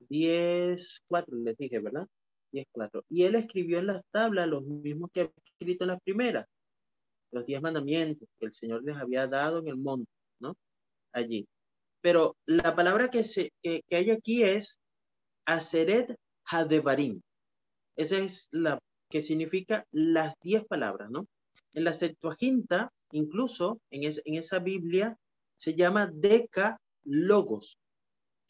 Diez, 0.00 1.00
cuatro, 1.06 1.36
les 1.36 1.56
dije, 1.56 1.78
¿verdad? 1.78 2.08
Diez, 2.50 2.66
cuatro. 2.72 3.04
Y 3.08 3.22
él 3.22 3.36
escribió 3.36 3.78
en 3.78 3.86
las 3.86 4.02
tablas 4.10 4.48
los 4.48 4.64
mismos 4.64 5.10
que 5.14 5.20
había 5.20 5.32
escrito 5.44 5.84
en 5.84 5.90
las 5.90 6.02
primeras, 6.02 6.44
los 7.30 7.46
diez 7.46 7.62
mandamientos 7.62 8.28
que 8.40 8.46
el 8.46 8.52
Señor 8.52 8.82
les 8.82 8.96
había 8.96 9.28
dado 9.28 9.60
en 9.60 9.68
el 9.68 9.76
monte, 9.76 10.10
¿no? 10.40 10.56
Allí. 11.12 11.46
Pero 12.00 12.36
la 12.46 12.74
palabra 12.74 13.08
que, 13.08 13.22
se, 13.22 13.52
que, 13.62 13.84
hay 13.92 14.10
aquí 14.10 14.42
es 14.42 14.80
Aseret 15.46 16.16
Hadevarim. 16.44 17.20
Esa 17.96 18.18
es 18.18 18.48
la 18.52 18.78
que 19.10 19.22
significa 19.22 19.86
las 19.90 20.34
diez 20.42 20.64
palabras, 20.64 21.10
¿no? 21.10 21.26
En 21.74 21.84
la 21.84 21.92
Septuaginta 21.92 22.90
incluso 23.12 23.80
en, 23.90 24.04
en 24.04 24.34
esa 24.34 24.58
Biblia 24.58 25.16
se 25.54 25.74
llama 25.74 26.10
Deca 26.12 26.80
Logos, 27.04 27.78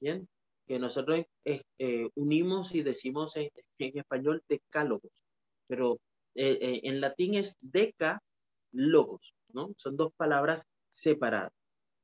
¿bien? 0.00 0.28
Que 0.66 0.78
nosotros 0.78 1.24
eh, 1.44 1.62
eh, 1.78 2.08
unimos 2.14 2.74
y 2.74 2.82
decimos 2.82 3.36
en, 3.36 3.50
español 3.78 4.42
decálogos, 4.48 5.12
pero 5.66 5.98
eh, 6.34 6.80
en 6.84 7.00
latín 7.00 7.34
es 7.34 7.56
Deca 7.60 8.22
Logos, 8.70 9.34
¿no? 9.52 9.72
Son 9.76 9.96
dos 9.96 10.12
palabras 10.16 10.64
separadas. 10.90 11.52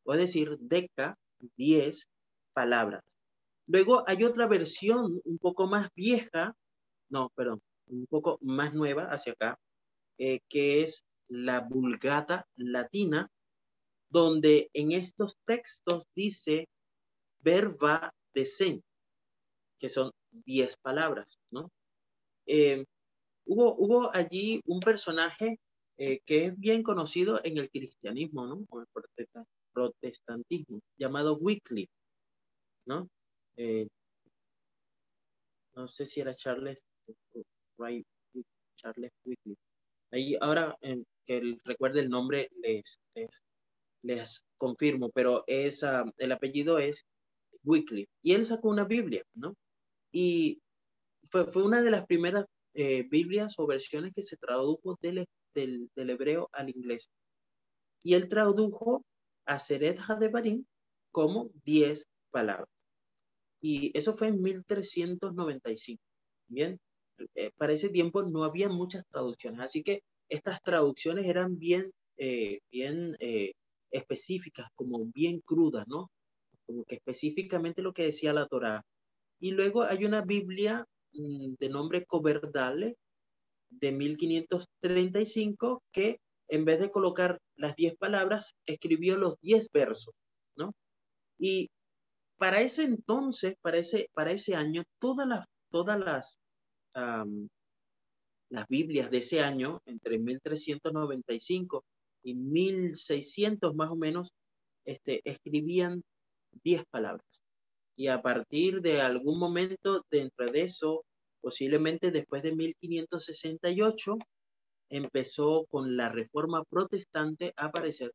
O 0.04 0.14
es 0.14 0.20
decir, 0.20 0.58
Deca, 0.58 1.16
diez 1.56 2.08
palabras. 2.52 3.04
Luego 3.68 4.02
hay 4.08 4.24
otra 4.24 4.48
versión 4.48 5.20
un 5.24 5.38
poco 5.38 5.66
más 5.66 5.88
vieja, 5.94 6.54
no, 7.10 7.30
perdón, 7.36 7.60
un 7.86 8.06
poco 8.06 8.38
más 8.42 8.74
nueva 8.74 9.04
hacia 9.04 9.32
acá, 9.32 9.58
que 10.16 10.82
es 10.82 11.04
la 11.28 11.60
Vulgata 11.60 12.46
latina, 12.56 13.30
donde 14.10 14.70
en 14.72 14.92
estos 14.92 15.36
textos 15.44 16.04
dice 16.14 16.66
verba 17.40 18.12
de 18.34 18.46
sen, 18.46 18.82
que 19.78 19.88
son 19.88 20.10
diez 20.30 20.76
palabras, 20.78 21.38
¿no? 21.50 21.70
Eh, 22.46 22.84
hubo, 23.44 23.74
hubo 23.76 24.14
allí 24.14 24.60
un 24.64 24.80
personaje 24.80 25.60
eh, 25.98 26.20
que 26.24 26.46
es 26.46 26.58
bien 26.58 26.82
conocido 26.82 27.40
en 27.44 27.58
el 27.58 27.70
cristianismo, 27.70 28.46
¿no? 28.46 28.64
O 28.70 28.80
el 28.80 28.86
protestantismo, 29.72 30.80
llamado 30.96 31.36
Wycliffe, 31.36 31.92
¿no? 32.86 33.08
Eh, 33.58 33.88
no 35.74 35.88
sé 35.88 36.06
si 36.06 36.20
era 36.20 36.32
Charles, 36.32 36.86
Charles 38.76 39.12
Wycliffe. 39.24 39.60
Ahí 40.12 40.36
ahora 40.40 40.76
que 41.24 41.56
recuerde 41.64 42.00
el 42.00 42.08
nombre 42.08 42.50
les, 42.62 43.00
les, 44.02 44.44
confirmo, 44.56 45.10
pero 45.10 45.42
es, 45.48 45.82
ah, 45.82 46.04
el 46.18 46.32
apellido 46.32 46.78
es 46.78 47.04
Wycliffe. 47.64 48.10
Y 48.22 48.34
él 48.34 48.44
sacó 48.44 48.68
una 48.68 48.84
Biblia, 48.84 49.24
¿no? 49.34 49.56
Y 50.12 50.62
fue, 51.30 51.46
fue 51.46 51.64
una 51.64 51.82
de 51.82 51.90
las 51.90 52.06
primeras 52.06 52.46
eh, 52.74 53.02
Biblias 53.10 53.58
o 53.58 53.66
versiones 53.66 54.12
que 54.14 54.22
se 54.22 54.36
tradujo 54.36 54.96
del, 55.02 55.26
del, 55.52 55.90
del, 55.96 56.10
hebreo 56.10 56.48
al 56.52 56.70
inglés. 56.70 57.10
Y 58.04 58.14
él 58.14 58.28
tradujo 58.28 59.04
a 59.46 59.58
Seret 59.58 59.98
Hadebarim 59.98 60.64
como 61.10 61.50
10 61.64 62.06
palabras. 62.30 62.77
Y 63.60 63.96
eso 63.96 64.12
fue 64.12 64.28
en 64.28 64.40
1395. 64.42 66.02
Bien, 66.48 66.78
eh, 67.34 67.50
para 67.56 67.72
ese 67.72 67.88
tiempo 67.90 68.22
no 68.22 68.44
había 68.44 68.68
muchas 68.68 69.04
traducciones, 69.10 69.60
así 69.60 69.82
que 69.82 70.02
estas 70.28 70.62
traducciones 70.62 71.26
eran 71.26 71.58
bien, 71.58 71.90
eh, 72.16 72.60
bien 72.70 73.16
eh, 73.20 73.52
específicas, 73.90 74.68
como 74.74 75.06
bien 75.06 75.40
crudas, 75.40 75.86
¿no? 75.88 76.10
Como 76.66 76.84
que 76.84 76.96
específicamente 76.96 77.82
lo 77.82 77.92
que 77.92 78.04
decía 78.04 78.32
la 78.32 78.46
Torá. 78.46 78.84
Y 79.40 79.52
luego 79.52 79.82
hay 79.82 80.04
una 80.04 80.22
Biblia 80.22 80.84
mm, 81.12 81.54
de 81.58 81.68
nombre 81.68 82.04
Coverdale 82.06 82.96
de 83.70 83.92
1535 83.92 85.82
que 85.92 86.20
en 86.48 86.64
vez 86.64 86.80
de 86.80 86.90
colocar 86.90 87.38
las 87.56 87.76
10 87.76 87.96
palabras, 87.96 88.54
escribió 88.66 89.16
los 89.16 89.34
10 89.40 89.68
versos, 89.72 90.14
¿no? 90.56 90.74
Y 91.38 91.70
para 92.38 92.60
ese 92.60 92.84
entonces, 92.84 93.56
para 93.60 93.78
ese, 93.78 94.08
para 94.14 94.30
ese 94.30 94.54
año, 94.54 94.84
todas 95.00 95.26
las, 95.26 95.44
todas 95.70 95.98
las, 95.98 96.38
las 98.48 98.68
Biblias 98.68 99.10
de 99.10 99.18
ese 99.18 99.42
año, 99.42 99.82
entre 99.86 100.18
1395 100.18 101.84
y 102.22 102.34
1600 102.34 103.74
más 103.74 103.90
o 103.90 103.96
menos, 103.96 104.30
este, 104.84 105.20
escribían 105.24 106.02
10 106.64 106.84
palabras. 106.90 107.42
Y 107.96 108.06
a 108.06 108.22
partir 108.22 108.80
de 108.80 109.00
algún 109.00 109.38
momento 109.38 110.04
dentro 110.08 110.46
de 110.46 110.62
eso, 110.62 111.04
posiblemente 111.40 112.12
después 112.12 112.42
de 112.42 112.54
1568, 112.54 114.16
empezó 114.90 115.66
con 115.68 115.96
la 115.96 116.08
reforma 116.08 116.62
protestante 116.70 117.52
a 117.56 117.66
aparecer 117.66 118.12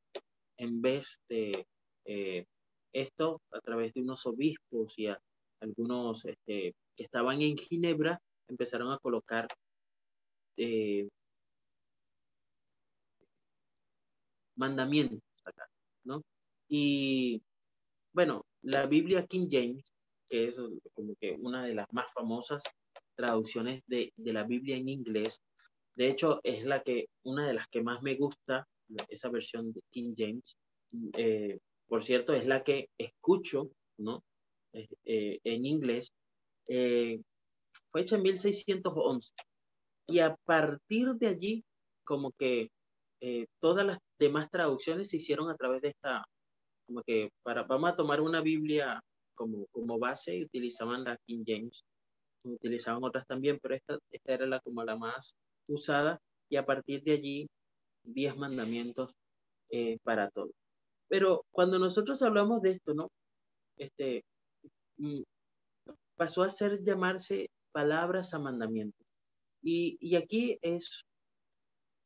en 0.58 0.82
vez 0.82 1.20
de 1.30 1.68
eh, 2.06 2.46
esto 2.93 3.41
a 3.51 3.59
través 3.59 3.93
de 3.93 4.01
unos 4.01 4.25
obispos 4.25 4.97
y 4.97 5.07
algunos 5.59 6.25
este, 6.25 6.75
que 6.95 7.03
estaban 7.03 7.41
en 7.41 7.57
Ginebra 7.57 8.21
empezaron 8.47 8.91
a 8.91 9.00
colocar 9.00 9.47
eh, 10.57 11.07
mandamientos 14.55 15.21
acá, 15.43 15.67
¿no? 16.03 16.21
Y 16.67 17.41
bueno, 18.13 18.45
la 18.62 18.85
Biblia 18.85 19.25
King 19.25 19.47
James, 19.50 19.83
que 20.29 20.45
es 20.45 20.62
como 20.93 21.15
que 21.15 21.35
una 21.39 21.65
de 21.65 21.75
las 21.75 21.91
más 21.91 22.05
famosas 22.13 22.62
traducciones 23.15 23.81
de, 23.88 24.13
de 24.15 24.33
la 24.33 24.43
Biblia 24.43 24.77
en 24.77 24.89
inglés, 24.89 25.41
de 25.95 26.09
hecho 26.09 26.39
es 26.43 26.65
la 26.65 26.83
que, 26.83 27.07
una 27.23 27.47
de 27.47 27.53
las 27.53 27.67
que 27.67 27.81
más 27.81 28.01
me 28.01 28.15
gusta, 28.15 28.67
esa 29.09 29.29
versión 29.29 29.71
de 29.73 29.81
King 29.89 30.13
James, 30.15 30.57
eh, 31.17 31.57
por 31.87 32.03
cierto, 32.03 32.33
es 32.33 32.45
la 32.45 32.63
que 32.63 32.89
escucho, 32.97 33.69
¿no? 33.97 34.23
Eh, 34.73 35.39
en 35.43 35.65
inglés, 35.65 36.11
eh, 36.67 37.21
fue 37.91 38.01
hecha 38.01 38.15
en 38.15 38.23
1611. 38.23 39.33
Y 40.07 40.19
a 40.19 40.35
partir 40.45 41.13
de 41.15 41.27
allí, 41.27 41.63
como 42.03 42.31
que 42.31 42.69
todas 43.61 43.85
las 43.85 43.99
demás 44.19 44.49
traducciones 44.51 45.09
se 45.09 45.15
hicieron 45.15 45.49
a 45.49 45.55
través 45.55 45.81
de 45.81 45.89
esta, 45.89 46.25
como 46.85 47.01
que 47.03 47.29
para, 47.41 47.63
vamos 47.63 47.91
a 47.91 47.95
tomar 47.95 48.19
una 48.19 48.41
Biblia 48.41 49.01
como, 49.33 49.65
como 49.67 49.97
base 49.97 50.35
y 50.35 50.43
utilizaban 50.43 51.05
la 51.05 51.15
King 51.25 51.45
James, 51.47 51.85
utilizaban 52.43 53.01
otras 53.01 53.25
también, 53.25 53.59
pero 53.61 53.75
esta, 53.75 53.97
esta 54.11 54.33
era 54.33 54.45
la 54.45 54.59
como 54.59 54.83
la 54.83 54.97
más 54.97 55.37
usada 55.67 56.19
y 56.49 56.57
a 56.57 56.65
partir 56.65 57.01
de 57.03 57.13
allí 57.13 57.49
diez 58.03 58.35
mandamientos 58.35 59.13
para 60.03 60.29
todos. 60.29 60.51
Pero 61.13 61.45
cuando 61.51 61.77
nosotros 61.77 62.23
hablamos 62.23 62.63
de 62.63 62.71
esto, 62.71 62.95
¿no? 62.95 63.11
Este, 63.77 64.23
mm, 64.97 65.21
pasó 66.15 66.41
a 66.41 66.49
ser 66.49 66.81
llamarse 66.81 67.51
palabras 67.71 68.33
a 68.33 68.39
mandamientos. 68.39 69.05
Y, 69.61 69.95
y 70.01 70.15
aquí 70.15 70.57
es, 70.63 71.03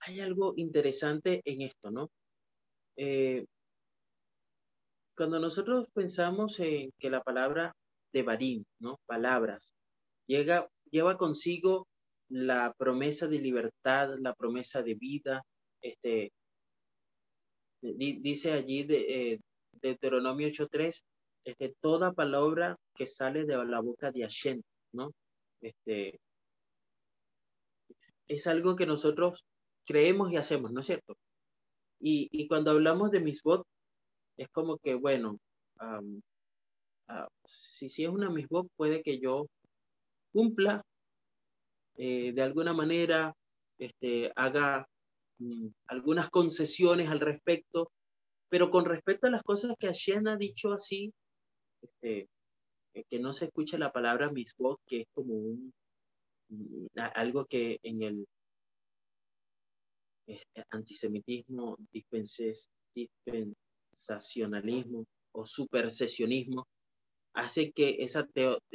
hay 0.01 0.19
algo 0.19 0.55
interesante 0.57 1.41
en 1.45 1.61
esto, 1.61 1.89
¿no? 1.89 2.09
Eh, 2.97 3.45
cuando 5.15 5.39
nosotros 5.39 5.85
pensamos 5.93 6.59
en 6.59 6.91
que 6.99 7.09
la 7.09 7.23
palabra 7.23 7.71
de 8.11 8.23
barín, 8.23 8.65
¿no? 8.77 8.99
Palabras, 9.05 9.71
llega, 10.27 10.67
lleva 10.91 11.17
consigo 11.17 11.87
la 12.27 12.73
promesa 12.77 13.27
de 13.27 13.39
libertad, 13.39 14.15
la 14.19 14.35
promesa 14.35 14.83
de 14.83 14.95
vida, 14.95 15.43
este, 15.81 16.33
dice 17.81 18.53
allí 18.53 18.83
de 18.83 19.33
eh, 19.33 19.39
Deuteronomio 19.73 20.47
8.3, 20.47 21.03
este, 21.45 21.75
toda 21.79 22.13
palabra 22.13 22.77
que 22.95 23.07
sale 23.07 23.45
de 23.45 23.65
la 23.65 23.79
boca 23.79 24.11
de 24.11 24.21
Hashem, 24.21 24.61
¿no? 24.93 25.11
Este, 25.61 26.19
es 28.27 28.47
algo 28.47 28.75
que 28.75 28.85
nosotros 28.85 29.45
creemos 29.85 30.31
y 30.31 30.37
hacemos, 30.37 30.71
¿no 30.71 30.81
es 30.81 30.87
cierto? 30.87 31.15
Y, 31.99 32.27
y 32.31 32.47
cuando 32.47 32.71
hablamos 32.71 33.11
de 33.11 33.21
misbot, 33.21 33.65
es 34.37 34.49
como 34.49 34.77
que, 34.77 34.95
bueno, 34.95 35.39
ah, 35.79 36.01
si, 37.43 37.89
si 37.89 38.03
es 38.03 38.09
una 38.09 38.29
misbot, 38.29 38.67
puede 38.75 39.01
que 39.01 39.19
yo 39.19 39.47
cumpla 40.31 40.83
eh, 41.95 42.31
de 42.33 42.41
alguna 42.43 42.73
manera, 42.73 43.33
este, 43.79 44.31
haga 44.35 44.87
algunas 45.87 46.29
concesiones 46.29 47.09
al 47.09 47.19
respecto, 47.19 47.91
pero 48.49 48.69
con 48.69 48.85
respecto 48.85 49.27
a 49.27 49.31
las 49.31 49.43
cosas 49.43 49.75
que 49.79 49.87
Hashem 49.87 50.27
ha 50.27 50.37
dicho 50.37 50.73
así, 50.73 51.13
este, 51.81 52.29
eh, 52.93 53.03
que 53.09 53.19
no 53.19 53.33
se 53.33 53.45
escucha 53.45 53.77
la 53.77 53.91
palabra 53.91 54.31
misbot, 54.31 54.79
que 54.87 55.01
es 55.01 55.07
como 55.13 55.33
un, 55.33 55.73
mm, 56.49 56.87
algo 57.15 57.45
que 57.45 57.79
en 57.83 58.03
el 58.03 58.25
eh, 60.27 60.43
antisemitismo, 60.71 61.77
dispensacionalismo 62.93 65.05
o 65.33 65.45
supersesionismo, 65.45 66.67
hace 67.33 67.71
que 67.71 67.97
esa 67.99 68.27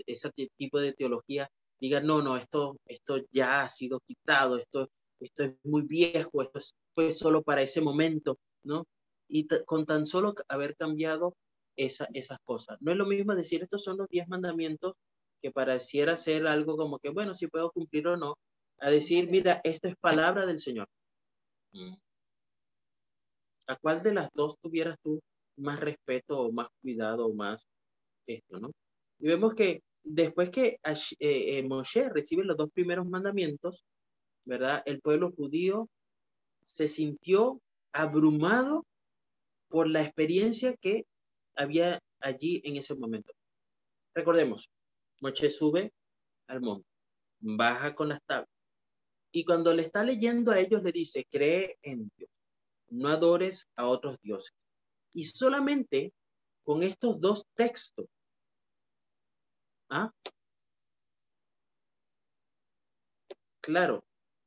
ese 0.07 0.31
tipo 0.57 0.81
de 0.81 0.93
teología 0.93 1.49
diga, 1.81 2.01
no, 2.01 2.23
no, 2.23 2.37
esto, 2.37 2.77
esto 2.87 3.19
ya 3.33 3.63
ha 3.63 3.69
sido 3.69 4.01
quitado, 4.07 4.57
esto 4.57 4.89
esto 5.25 5.45
es 5.45 5.55
muy 5.65 5.83
viejo, 5.83 6.43
esto 6.43 6.61
fue 6.95 7.11
solo 7.11 7.43
para 7.43 7.63
ese 7.63 7.81
momento, 7.81 8.39
¿no? 8.65 8.87
Y 9.29 9.47
con 9.65 9.87
tan 9.87 10.07
solo 10.07 10.35
haber 10.49 10.77
cambiado 10.77 11.35
esa, 11.77 12.09
esas 12.13 12.39
cosas. 12.45 12.77
No 12.81 12.93
es 12.93 12.99
lo 12.99 13.07
mismo 13.07 13.35
decir, 13.35 13.63
estos 13.63 13.83
son 13.83 13.99
los 13.99 14.09
diez 14.09 14.29
mandamientos, 14.29 14.95
que 15.41 15.51
pareciera 15.51 16.17
ser 16.17 16.47
algo 16.47 16.77
como 16.77 16.99
que, 16.99 17.11
bueno, 17.11 17.35
si 17.35 17.49
puedo 17.49 17.71
cumplir 17.73 18.07
o 18.07 18.17
no, 18.17 18.37
a 18.79 18.91
decir, 18.91 19.29
mira, 19.31 19.61
esto 19.65 19.89
es 19.89 19.97
palabra 19.97 20.47
del 20.47 20.59
Señor. 20.59 20.89
Mm. 21.73 21.95
¿A 23.69 23.77
cuál 23.77 24.03
de 24.03 24.15
las 24.15 24.29
dos 24.35 24.57
tuvieras 24.61 24.97
tú 25.03 25.21
más 25.57 25.81
respeto 25.81 26.41
o 26.41 26.53
más 26.53 26.69
cuidado 26.81 27.27
o 27.27 27.35
más 27.35 27.67
esto, 28.27 28.59
no? 28.59 28.71
Y 29.19 29.29
vemos 29.29 29.55
que 29.55 29.83
después 30.03 30.51
que 30.51 30.79
eh, 30.85 31.59
eh, 31.59 31.63
Moshe 31.63 32.09
recibe 32.09 32.45
los 32.45 32.57
dos 32.57 32.71
primeros 32.73 33.07
mandamientos, 33.07 33.85
¿verdad? 34.45 34.83
El 34.87 35.01
pueblo 35.01 35.33
judío 35.33 35.89
se 36.61 36.89
sintió 36.89 37.61
abrumado 37.93 38.87
por 39.69 39.89
la 39.89 40.03
experiencia 40.03 40.77
que 40.77 41.07
había 41.55 42.01
allí 42.21 42.61
en 42.65 42.77
ese 42.77 42.95
momento. 42.95 43.33
Recordemos, 44.15 44.71
Moche 45.21 45.51
sube 45.51 45.93
al 46.47 46.61
monte, 46.61 46.87
baja 47.41 47.95
con 47.95 48.09
las 48.09 48.23
tablas, 48.25 48.51
y 49.33 49.45
cuando 49.45 49.73
le 49.73 49.83
está 49.83 50.05
leyendo 50.05 50.53
a 50.53 50.59
ellos 50.59 50.83
le 50.83 50.93
dice, 50.93 51.27
cree 51.31 51.79
en 51.83 52.11
Dios, 52.17 52.31
no 52.91 53.09
adores 53.09 53.67
a 53.77 53.87
otros 53.87 54.19
dioses. 54.21 54.53
Y 55.15 55.25
solamente 55.25 56.13
con 56.65 56.83
estos 56.83 57.19
dos 57.19 57.45
textos, 57.55 58.07
¿ah? 59.89 60.13
Claro, 63.61 64.05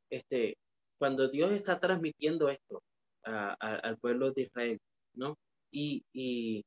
este, 0.09 0.57
cuando 0.97 1.29
Dios 1.29 1.51
está 1.51 1.79
transmitiendo 1.79 2.49
esto 2.49 2.81
al 3.23 3.97
pueblo 3.97 4.31
de 4.31 4.43
Israel, 4.43 4.79
¿no? 5.15 5.35
Y, 5.71 6.03
y, 6.13 6.63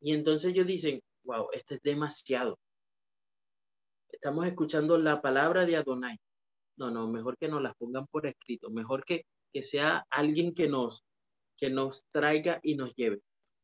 y 0.00 0.12
entonces 0.12 0.52
ellos 0.52 0.66
dicen, 0.66 1.00
wow, 1.24 1.48
esto 1.52 1.74
es 1.74 1.82
demasiado. 1.82 2.58
Estamos 4.10 4.46
escuchando 4.46 4.98
la 4.98 5.20
palabra 5.22 5.64
de 5.64 5.76
Adonai. 5.76 6.18
No, 6.76 6.90
no, 6.90 7.08
mejor 7.08 7.36
que 7.38 7.48
nos 7.48 7.62
las 7.62 7.74
pongan 7.76 8.06
por 8.08 8.26
escrito, 8.26 8.70
mejor 8.70 9.04
que, 9.04 9.24
que 9.52 9.62
sea 9.62 10.04
alguien 10.10 10.54
que 10.54 10.68
nos, 10.68 11.04
que 11.56 11.70
nos 11.70 12.04
traiga 12.10 12.60
y 12.62 12.76
nos 12.76 12.94
lleve. 12.94 13.20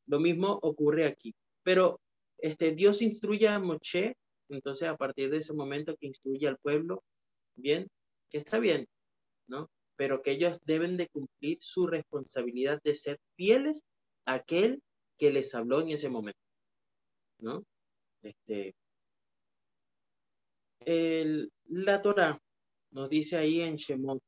Lo 0.06 0.18
mismo 0.18 0.58
ocurre 0.62 1.06
aquí. 1.06 1.34
Pero 1.62 2.00
este, 2.38 2.72
Dios 2.72 3.02
instruye 3.02 3.48
a 3.48 3.58
Moshe, 3.58 4.16
entonces 4.48 4.88
a 4.88 4.96
partir 4.96 5.30
de 5.30 5.38
ese 5.38 5.52
momento 5.52 5.96
que 5.96 6.06
instruye 6.06 6.48
al 6.48 6.58
pueblo, 6.58 7.02
bien, 7.54 7.88
que 8.30 8.38
está 8.38 8.58
bien, 8.58 8.86
¿no? 9.50 9.70
Pero 9.96 10.22
que 10.22 10.32
ellos 10.32 10.58
deben 10.64 10.96
de 10.96 11.08
cumplir 11.08 11.58
su 11.60 11.86
responsabilidad 11.86 12.80
de 12.82 12.94
ser 12.94 13.18
fieles 13.36 13.82
a 14.24 14.34
aquel 14.34 14.82
que 15.18 15.30
les 15.30 15.54
habló 15.54 15.80
en 15.80 15.90
ese 15.90 16.08
momento, 16.08 16.40
¿no? 17.40 17.64
Este, 18.22 18.74
el, 20.80 21.50
la 21.66 22.00
Torah 22.00 22.38
nos 22.92 23.10
dice 23.10 23.36
ahí 23.36 23.60
en 23.60 23.76
Shemot 23.76 24.22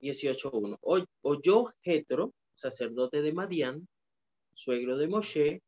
18.1, 0.00 0.78
oyó 1.22 1.64
Jetro, 1.82 2.32
sacerdote 2.54 3.22
de 3.22 3.32
Madián, 3.32 3.88
suegro 4.52 4.96
de 4.96 5.08
Moshe, 5.08 5.62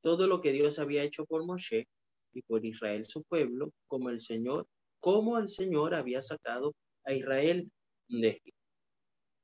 todo 0.00 0.26
lo 0.26 0.40
que 0.40 0.52
Dios 0.52 0.78
había 0.78 1.04
hecho 1.04 1.24
por 1.24 1.44
Moshe 1.44 1.86
y 2.32 2.42
por 2.42 2.64
Israel 2.64 3.06
su 3.06 3.22
pueblo, 3.22 3.72
como 3.86 4.10
el 4.10 4.20
Señor 4.20 4.66
cómo 5.00 5.38
el 5.38 5.48
Señor 5.48 5.94
había 5.94 6.22
sacado 6.22 6.74
a 7.04 7.12
Israel. 7.12 7.70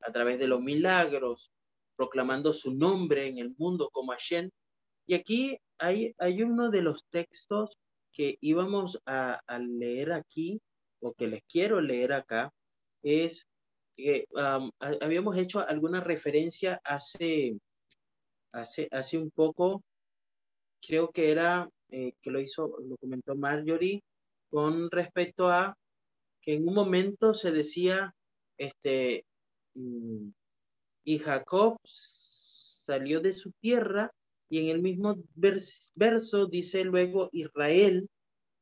A 0.01 0.13
través 0.13 0.39
de 0.39 0.47
los 0.47 0.61
milagros, 0.61 1.51
proclamando 1.97 2.53
su 2.53 2.75
nombre 2.75 3.27
en 3.27 3.39
el 3.39 3.55
mundo 3.57 3.91
como 3.93 4.13
Hashem. 4.13 4.51
Y 5.07 5.15
aquí 5.15 5.59
hay, 5.79 6.15
hay 6.19 6.43
uno 6.43 6.71
de 6.71 6.83
los 6.83 7.05
textos 7.11 7.79
que 8.13 8.39
íbamos 8.41 9.01
a, 9.07 9.41
leer 9.59 10.13
aquí, 10.13 10.61
o 11.01 11.13
que 11.13 11.27
les 11.27 11.43
quiero 11.45 11.81
leer 11.81 12.13
acá, 12.13 12.53
es 13.03 13.47
que 13.97 14.27
habíamos 14.81 15.37
hecho 15.37 15.61
alguna 15.61 16.01
referencia 16.01 16.81
hace, 16.85 17.59
hace, 18.53 18.89
hace 18.91 19.19
un 19.19 19.31
poco, 19.31 19.83
creo 20.81 21.11
que 21.11 21.31
era, 21.31 21.69
eh, 21.91 22.13
que 22.23 22.31
lo 22.31 22.41
hizo, 22.41 22.79
lo 22.81 22.97
comentó 22.97 23.35
Marjorie, 23.35 24.03
con 24.49 24.91
respecto 24.91 25.49
a 25.49 25.77
que 26.41 26.55
en 26.55 26.69
un 26.69 26.75
momento 26.75 27.35
se 27.35 27.51
decía, 27.51 28.15
este, 28.59 29.25
mm, 29.75 30.29
y 31.05 31.19
Jacob 31.19 31.79
salió 31.85 33.21
de 33.21 33.33
su 33.33 33.53
tierra 33.61 34.11
y 34.49 34.59
en 34.61 34.69
el 34.69 34.83
mismo 34.83 35.17
verso 35.95 36.47
dice 36.47 36.85
luego 36.85 37.29
Israel, 37.33 38.09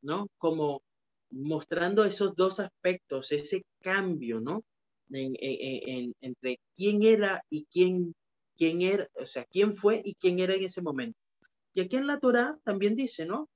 ¿no? 0.03 0.29
Como 0.39 0.83
mostrando 1.31 2.05
esos 2.05 2.35
dos 2.37 2.61
aspectos, 2.61 3.33
ese 3.33 3.65
cambio, 3.81 4.41
¿no? 4.41 4.65
entre 5.15 6.59
quién 6.75 7.03
era 7.03 7.45
y 7.51 7.67
quién, 7.67 8.15
quién 8.57 8.81
era, 8.81 9.07
o 9.15 9.27
sea, 9.27 9.45
quién 9.45 9.75
fue 9.75 10.01
y 10.05 10.15
quién 10.15 10.39
era 10.39 10.55
en 10.55 10.65
ese 10.65 10.81
momento. 10.81 11.19
Y 11.75 11.81
aquí 11.81 11.97
en 11.97 12.07
la 12.07 12.19
Torah 12.19 12.59
también 12.65 12.97
dice, 12.97 13.27
¿no? 13.27 13.49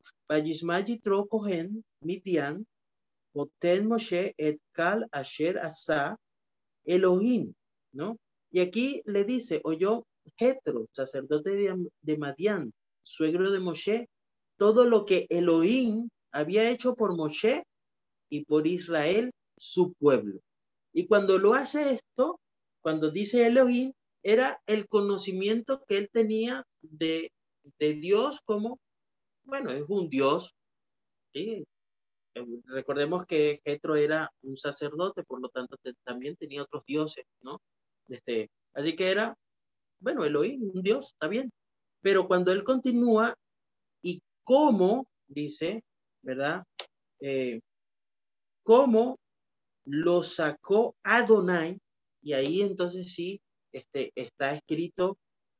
kohen 1.29 1.85
midian, 2.01 2.67
Moshe 3.35 4.35
et 4.39 4.61
kal 4.73 5.07
asher 5.13 5.59
asa 5.59 6.19
Elohim, 6.87 7.53
¿no? 7.93 8.19
Y 8.51 8.61
aquí 8.61 9.03
le 9.05 9.25
dice, 9.25 9.61
oyó 9.65 10.07
Jetro, 10.37 10.87
sacerdote 10.93 11.51
de, 12.03 12.19
Madián, 12.19 12.73
suegro 13.03 13.51
de 13.51 13.61
Moshe, 13.61 14.09
todo 14.57 14.87
lo 14.87 15.05
que 15.05 15.27
Elohim 15.29 16.09
había 16.33 16.71
hecho 16.71 16.95
por 16.95 17.15
Moshe 17.17 17.65
y 18.31 18.45
por 18.45 18.67
Israel, 18.67 19.31
su 19.59 19.93
pueblo. 19.95 20.41
Y 20.93 21.07
cuando 21.07 21.39
lo 21.39 21.55
hace 21.55 21.93
esto, 21.93 22.41
cuando 22.81 23.11
dice 23.11 23.47
Elohim, 23.47 23.93
era 24.23 24.61
el 24.67 24.89
conocimiento 24.89 25.85
que 25.87 25.99
él 25.99 26.09
tenía 26.13 26.65
de, 26.81 27.31
de 27.79 27.95
Dios 27.95 28.41
como, 28.45 28.79
bueno, 29.45 29.71
es 29.71 29.89
un 29.89 30.09
Dios. 30.09 30.55
Recordemos 32.67 33.27
que 33.27 33.61
Jetro 33.65 33.97
era 33.97 34.31
un 34.43 34.57
sacerdote, 34.57 35.25
por 35.25 35.41
lo 35.41 35.49
tanto 35.49 35.77
también 36.05 36.37
tenía 36.37 36.63
otros 36.63 36.85
dioses, 36.87 37.25
¿no? 37.41 37.61
Este, 38.09 38.51
así 38.75 38.95
que 38.95 39.11
era 39.11 39.37
bueno, 40.01 40.25
Elohim, 40.25 40.71
un 40.75 40.83
Dios, 40.83 41.13
está 41.13 41.29
bien. 41.29 41.51
Pero 42.03 42.29
cuando 42.29 42.53
él 42.53 42.65
continúa 42.65 43.35
y 44.03 44.23
cómo, 44.45 45.09
dice, 45.27 45.83
¿verdad? 46.23 46.65
Eh, 47.21 47.61
cómo 48.63 49.19
lo 49.85 50.23
sacó 50.23 50.97
Adonai, 51.03 51.79
y 52.23 52.33
ahí 52.33 52.61
entonces 52.63 53.13
sí 53.15 53.41
este, 53.73 54.13
está 54.15 54.53
escrito 54.53 55.19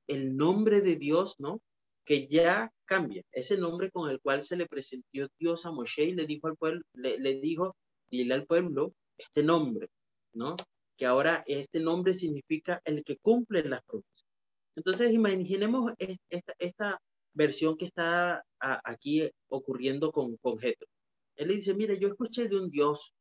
el 0.09 0.37
nombre 0.37 0.81
de 0.81 0.97
Dios, 0.97 1.37
¿no? 1.39 1.61
Que 2.07 2.27
ya 2.27 2.73
cambia. 2.87 3.23
Ese 3.33 3.59
nombre 3.59 3.91
con 3.91 4.11
el 4.11 4.21
cual 4.21 4.43
se 4.43 4.57
le 4.57 4.67
presentó 4.67 5.29
Dios 5.39 5.67
a 5.67 5.73
Moshe 5.73 6.05
y 6.05 6.15
le 6.15 6.25
dijo 6.27 6.47
al 6.47 6.57
pueblo, 6.57 6.81
le, 6.95 7.19
le 7.19 7.35
dijo, 7.35 7.77
dile 8.11 8.33
al 8.33 8.47
pueblo 8.47 8.95
este 9.19 9.43
nombre, 9.43 9.89
¿no? 10.33 10.57
Que 10.97 11.05
ahora 11.05 11.45
este 11.47 11.81
nombre 11.81 12.15
significa 12.15 12.81
el 12.85 13.05
que 13.05 13.19
cumple 13.19 13.63
las 13.65 13.83
promesas. 13.83 14.27
Entonces, 14.77 15.13
imaginemos 15.13 15.93
esta, 16.59 17.01
versión 17.33 17.77
que 17.77 17.85
está 17.87 18.43
aquí 18.59 19.31
ocurriendo 19.49 20.11
con, 20.11 20.37
con 20.39 20.59
Jetro. 20.59 20.89
Él 21.35 21.49
le 21.49 21.57
dice, 21.57 21.75
mire, 21.75 21.99
yo 21.99 22.09
escuché 22.09 22.49
de 22.49 22.59
un 22.59 22.71
Dios, 22.71 23.13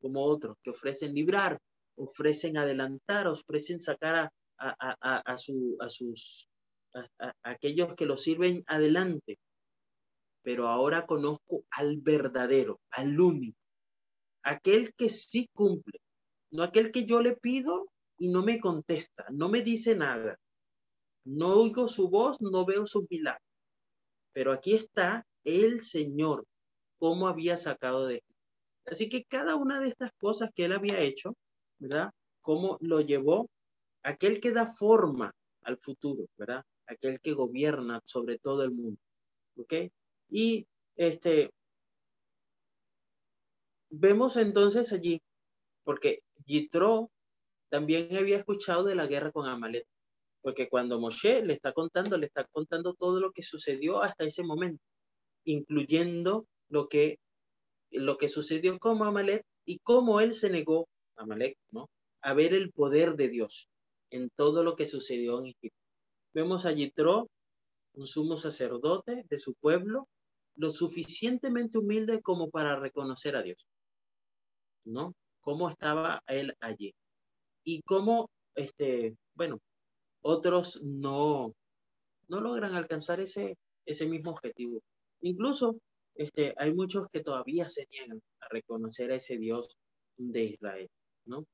como, 0.00 0.22
otros, 0.22 0.58
que 0.62 0.68
ofrecen 0.68 1.14
librar, 1.14 1.58
ofrecen 1.96 2.58
adelantar, 2.58 3.26
ofrecen 3.26 3.80
sacar 3.80 4.30
a, 4.58 5.38
su, 5.38 5.78
a 5.80 5.88
sus, 5.88 6.49
a, 6.94 7.32
aquellos 7.42 7.94
que 7.94 8.06
lo 8.06 8.16
sirven 8.16 8.62
adelante. 8.66 9.38
Pero 10.42 10.68
ahora 10.68 11.06
conozco 11.06 11.64
al 11.70 11.98
verdadero, 11.98 12.80
al 12.90 13.20
único, 13.20 13.58
aquel 14.42 14.94
que 14.94 15.10
sí 15.10 15.48
cumple, 15.52 16.00
no 16.50 16.62
aquel 16.62 16.90
que 16.92 17.04
yo 17.04 17.20
le 17.20 17.36
pido 17.36 17.88
y 18.18 18.28
no 18.28 18.42
me 18.42 18.58
contesta, 18.58 19.26
no 19.30 19.48
me 19.48 19.62
dice 19.62 19.94
nada. 19.94 20.38
No 21.24 21.54
oigo 21.54 21.86
su 21.88 22.08
voz, 22.08 22.40
no 22.40 22.64
veo 22.64 22.86
su 22.86 23.06
pilar. 23.06 23.38
Pero 24.32 24.52
aquí 24.52 24.74
está 24.74 25.26
el 25.44 25.82
Señor, 25.82 26.46
cómo 26.98 27.28
había 27.28 27.56
sacado 27.56 28.06
de 28.06 28.22
Así 28.86 29.08
que 29.08 29.24
cada 29.24 29.56
una 29.56 29.80
de 29.80 29.88
estas 29.88 30.10
cosas 30.18 30.50
que 30.54 30.64
él 30.64 30.72
había 30.72 31.00
hecho, 31.00 31.36
¿verdad? 31.78 32.10
Cómo 32.40 32.76
lo 32.80 33.00
llevó 33.00 33.48
aquel 34.02 34.40
que 34.40 34.50
da 34.52 34.66
forma 34.66 35.32
al 35.62 35.78
futuro, 35.78 36.26
¿verdad? 36.36 36.64
Aquel 36.90 37.20
que 37.20 37.32
gobierna 37.32 38.00
sobre 38.04 38.38
todo 38.38 38.64
el 38.64 38.72
mundo. 38.72 39.00
¿Ok? 39.56 39.74
Y 40.28 40.66
este, 40.96 41.50
vemos 43.90 44.36
entonces 44.36 44.92
allí, 44.92 45.22
porque 45.84 46.22
Yitro 46.46 47.10
también 47.68 48.16
había 48.16 48.36
escuchado 48.36 48.84
de 48.84 48.94
la 48.94 49.06
guerra 49.06 49.32
con 49.32 49.48
Amalek, 49.48 49.86
porque 50.42 50.68
cuando 50.68 50.98
Moshe 50.98 51.44
le 51.44 51.52
está 51.52 51.72
contando, 51.72 52.16
le 52.16 52.26
está 52.26 52.44
contando 52.52 52.94
todo 52.94 53.20
lo 53.20 53.32
que 53.32 53.42
sucedió 53.42 54.02
hasta 54.02 54.24
ese 54.24 54.42
momento, 54.42 54.82
incluyendo 55.44 56.46
lo 56.68 56.88
que, 56.88 57.18
lo 57.90 58.16
que 58.18 58.28
sucedió 58.28 58.78
con 58.78 59.02
Amalek 59.02 59.44
y 59.64 59.78
cómo 59.80 60.20
él 60.20 60.32
se 60.32 60.50
negó, 60.50 60.88
Amalek, 61.16 61.56
¿no? 61.70 61.88
A 62.22 62.34
ver 62.34 62.54
el 62.54 62.72
poder 62.72 63.16
de 63.16 63.28
Dios 63.28 63.68
en 64.10 64.30
todo 64.36 64.64
lo 64.64 64.76
que 64.76 64.86
sucedió 64.86 65.38
en 65.40 65.46
Egipto. 65.46 65.79
Vemos 66.32 66.66
a 66.66 66.72
Yitro, 66.72 67.28
un 67.94 68.06
sumo 68.06 68.36
sacerdote 68.36 69.24
de 69.28 69.38
su 69.38 69.54
pueblo, 69.54 70.08
lo 70.56 70.70
suficientemente 70.70 71.78
humilde 71.78 72.20
como 72.22 72.50
para 72.50 72.76
reconocer 72.78 73.36
a 73.36 73.42
Dios, 73.42 73.66
¿no? 74.84 75.14
¿Cómo 75.40 75.68
estaba 75.68 76.22
él 76.26 76.54
allí? 76.60 76.94
y 77.64 77.82
cómo, 77.82 78.30
este, 78.54 79.16
bueno, 79.34 79.60
otros 80.22 80.82
no, 80.82 81.54
no 82.28 82.40
logran 82.40 82.74
alcanzar 82.74 83.20
ese, 83.20 83.56
ese 83.86 84.06
mismo 84.06 84.30
objetivo. 84.30 84.80
Incluso 85.20 85.78
este, 86.14 86.54
hay 86.56 86.74
muchos 86.74 87.08
que 87.08 87.20
todavía 87.20 87.68
se 87.68 87.86
niegan 87.90 88.20
a 88.40 88.48
reconocer 88.48 89.10
a 89.10 89.16
ese 89.16 89.38
Dios 89.38 89.76
de 90.16 90.44
Israel, 90.44 90.88
¿no? 91.26 91.46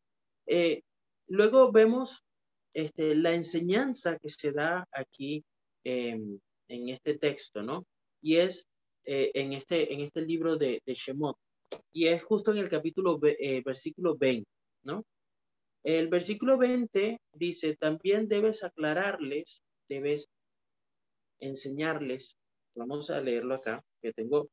Eh, 0.46 0.82
luego 1.28 1.72
vemos 1.72 2.24
este, 2.76 3.14
la 3.14 3.32
enseñanza 3.32 4.18
que 4.18 4.28
se 4.28 4.52
da 4.52 4.86
aquí 4.92 5.42
en 5.82 6.40
este 6.68 7.16
texto, 7.16 7.62
¿no? 7.62 7.86
Y 8.20 8.36
es 8.36 8.66
eh, 9.04 9.30
en, 9.32 9.54
este, 9.54 9.94
en 9.94 10.00
este 10.00 10.20
libro 10.20 10.56
de, 10.56 10.82
de, 10.84 10.94
Shemot, 10.94 11.38
y 11.90 12.08
es 12.08 12.22
justo 12.22 12.50
en 12.50 12.58
el 12.58 12.68
capítulo, 12.68 13.18
eh, 13.22 13.62
versículo 13.64 14.14
20, 14.18 14.46
¿no? 14.82 15.04
El 15.84 16.08
versículo 16.08 16.58
20 16.58 17.18
dice, 17.32 17.76
también 17.76 18.28
debes 18.28 18.62
aclararles, 18.62 19.62
debes 19.88 20.26
enseñarles, 21.40 22.36
vamos 22.74 23.08
a 23.08 23.22
leerlo 23.22 23.54
acá, 23.54 23.82
que 24.02 24.12
tengo 24.12 24.50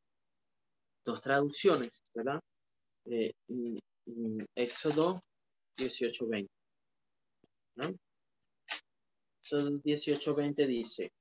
dos 1.04 1.20
traducciones, 1.20 2.04
¿verdad? 2.14 2.40
Eh, 3.06 3.34
Éxodo 4.56 5.22
18:20. 5.76 6.48
¿no? 7.76 7.94
Éxodo 9.44 9.72
18:20 9.84 10.66
dice, 10.66 11.12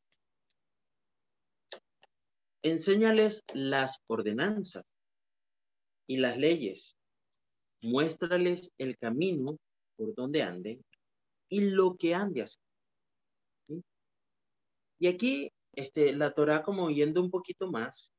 enséñales 2.63 3.45
las 3.53 3.99
ordenanzas 4.07 4.85
y 6.07 6.19
las 6.19 6.39
leyes, 6.39 6.97
muéstrales 7.83 8.71
el 8.79 8.97
camino 8.97 9.59
por 9.97 10.15
donde 10.15 10.43
ande 10.43 10.81
y 11.49 11.71
lo 11.71 11.97
que 11.97 12.15
ande 12.15 12.43
hacer. 12.43 12.63
Y 15.01 15.09
aquí 15.09 15.51
este, 15.73 16.13
la 16.13 16.33
Torah, 16.33 16.63
como 16.63 16.91
yendo 16.91 17.21
un 17.21 17.31
poquito 17.31 17.73
más, 17.73 18.13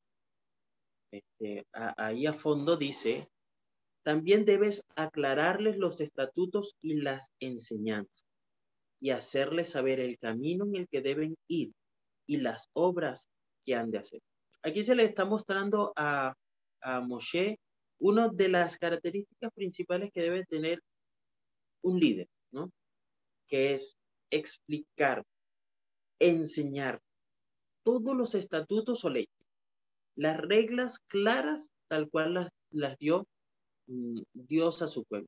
este, 1.12 1.66
ahí 1.72 2.26
a 2.26 2.34
fondo 2.34 2.76
dice, 2.76 3.30
también 4.04 4.44
debes 4.44 4.84
aclararles 4.98 5.78
los 5.78 6.02
estatutos 6.02 6.76
y 6.82 6.96
las 6.96 7.32
enseñanzas 7.40 8.33
y 9.04 9.12
hacerles 9.12 9.72
saber 9.72 10.00
el 10.00 10.18
camino 10.18 10.64
en 10.64 10.78
el 10.78 10.88
que 10.88 11.02
deben 11.02 11.36
ir 11.50 11.74
y 12.26 12.38
las 12.38 12.70
obras 12.72 13.28
que 13.66 13.76
han 13.76 13.92
de 13.92 13.98
hacer. 13.98 14.22
Aquí 14.62 14.86
se 14.86 14.96
le 14.96 15.04
está 15.04 15.26
mostrando 15.26 15.92
a, 15.98 16.34
a 16.82 17.02
Moshe 17.02 17.60
una 18.00 18.30
de 18.30 18.48
las 18.48 18.78
características 18.78 19.52
principales 19.54 20.10
que 20.14 20.22
debe 20.22 20.46
tener 20.46 20.80
un 21.82 22.00
líder, 22.00 22.30
¿no? 22.54 22.72
Que 23.50 23.74
es 23.74 23.98
explicar, 24.32 25.22
enseñar 26.20 27.02
todos 27.84 28.16
los 28.16 28.36
estatutos 28.36 29.04
o 29.04 29.10
leyes, 29.10 29.36
las 30.16 30.38
reglas 30.38 31.00
claras 31.08 31.72
tal 31.90 32.10
cual 32.10 32.36
las, 32.36 32.50
las 32.72 32.98
dio 33.00 33.28
mm, 33.88 34.22
Dios 34.32 34.82
a 34.82 34.88
su 34.88 35.04
pueblo. 35.04 35.28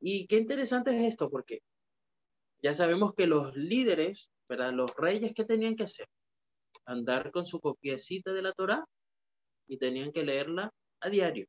Y 0.00 0.26
qué 0.28 0.38
interesante 0.38 0.92
es 0.92 1.12
esto, 1.12 1.28
porque 1.28 1.60
ya 2.62 2.74
sabemos 2.74 3.14
que 3.14 3.26
los 3.26 3.56
líderes, 3.56 4.32
¿verdad? 4.48 4.72
los 4.72 4.94
reyes, 4.96 5.32
¿qué 5.34 5.44
tenían 5.44 5.76
que 5.76 5.84
hacer? 5.84 6.06
Andar 6.84 7.30
con 7.30 7.46
su 7.46 7.60
copiecita 7.60 8.32
de 8.32 8.42
la 8.42 8.52
Torá 8.52 8.84
y 9.66 9.78
tenían 9.78 10.12
que 10.12 10.24
leerla 10.24 10.70
a 11.00 11.08
diario. 11.08 11.46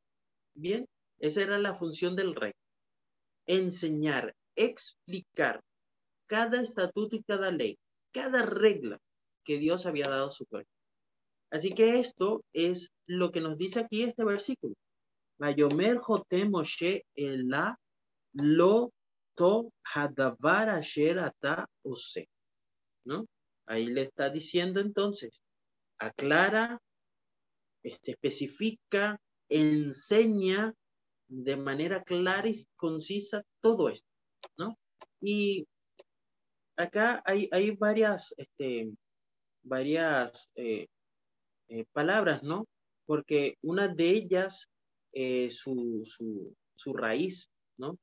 Bien, 0.53 0.85
esa 1.19 1.41
era 1.41 1.57
la 1.57 1.75
función 1.75 2.15
del 2.15 2.35
rey. 2.35 2.53
Enseñar, 3.45 4.33
explicar 4.55 5.61
cada 6.27 6.61
estatuto 6.61 7.15
y 7.15 7.23
cada 7.23 7.51
ley, 7.51 7.77
cada 8.13 8.43
regla 8.43 8.99
que 9.43 9.57
Dios 9.57 9.85
había 9.85 10.07
dado 10.07 10.27
a 10.27 10.31
su 10.31 10.45
pueblo. 10.45 10.69
Así 11.49 11.73
que 11.73 11.99
esto 11.99 12.43
es 12.53 12.89
lo 13.05 13.31
que 13.31 13.41
nos 13.41 13.57
dice 13.57 13.81
aquí 13.81 14.03
este 14.03 14.23
versículo. 14.23 14.73
Mayomer 15.39 15.97
Jote 15.97 16.45
Moshe 16.45 17.03
la 17.15 17.77
lo 18.33 18.93
to 19.41 19.73
hadavar 19.95 20.69
asher 20.69 21.17
ata 21.17 21.67
ose. 21.83 22.29
¿No? 23.05 23.25
Ahí 23.65 23.87
le 23.87 24.03
está 24.03 24.29
diciendo 24.29 24.79
entonces, 24.79 25.41
aclara, 25.97 26.79
este, 27.83 28.11
especifica, 28.11 29.19
enseña 29.49 30.73
de 31.27 31.55
manera 31.55 32.03
clara 32.03 32.47
y 32.47 32.55
concisa 32.75 33.43
todo 33.61 33.89
esto, 33.89 34.07
¿no? 34.57 34.77
Y 35.19 35.65
acá 36.75 37.23
hay, 37.25 37.49
hay 37.51 37.71
varias, 37.71 38.33
este, 38.37 38.91
varias 39.63 40.49
eh, 40.55 40.87
eh, 41.69 41.85
palabras, 41.91 42.43
¿no? 42.43 42.67
Porque 43.07 43.55
una 43.63 43.87
de 43.87 44.09
ellas, 44.09 44.69
eh, 45.13 45.49
su, 45.49 46.03
su, 46.05 46.55
su, 46.75 46.93
raíz, 46.93 47.49
¿no? 47.77 47.97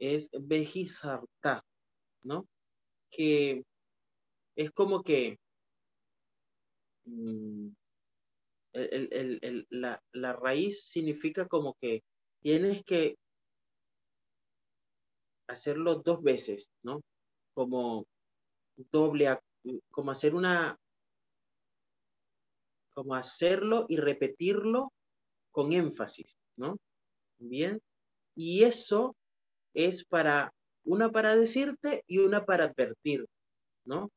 Es 0.00 0.30
vejizarta, 0.32 1.64
¿no? 2.22 2.46
Que 3.10 3.64
es 4.56 4.70
como 4.72 5.02
que 5.02 5.38
mm, 7.04 7.68
la, 9.70 10.02
la, 10.12 10.32
raíz 10.34 10.84
significa 10.84 11.46
como 11.46 11.74
que 11.80 12.02
tienes 12.40 12.84
que 12.84 13.16
hacerlo 15.48 15.96
dos 15.96 16.22
veces, 16.22 16.70
¿no? 16.82 17.00
Como 17.54 18.06
doble, 18.76 19.38
como 19.90 20.10
hacer 20.10 20.34
una, 20.34 20.78
como 22.94 23.14
hacerlo 23.14 23.86
y 23.88 23.96
repetirlo 23.96 24.92
con 25.50 25.72
énfasis, 25.72 26.36
¿no? 26.56 26.76
Bien. 27.38 27.80
Y 28.34 28.64
eso 28.64 29.16
es 29.76 30.04
para, 30.04 30.52
una 30.84 31.10
para 31.12 31.36
decirte 31.36 32.02
y 32.06 32.18
una 32.18 32.44
para 32.44 32.64
advertir, 32.64 33.26
¿no? 33.84 34.10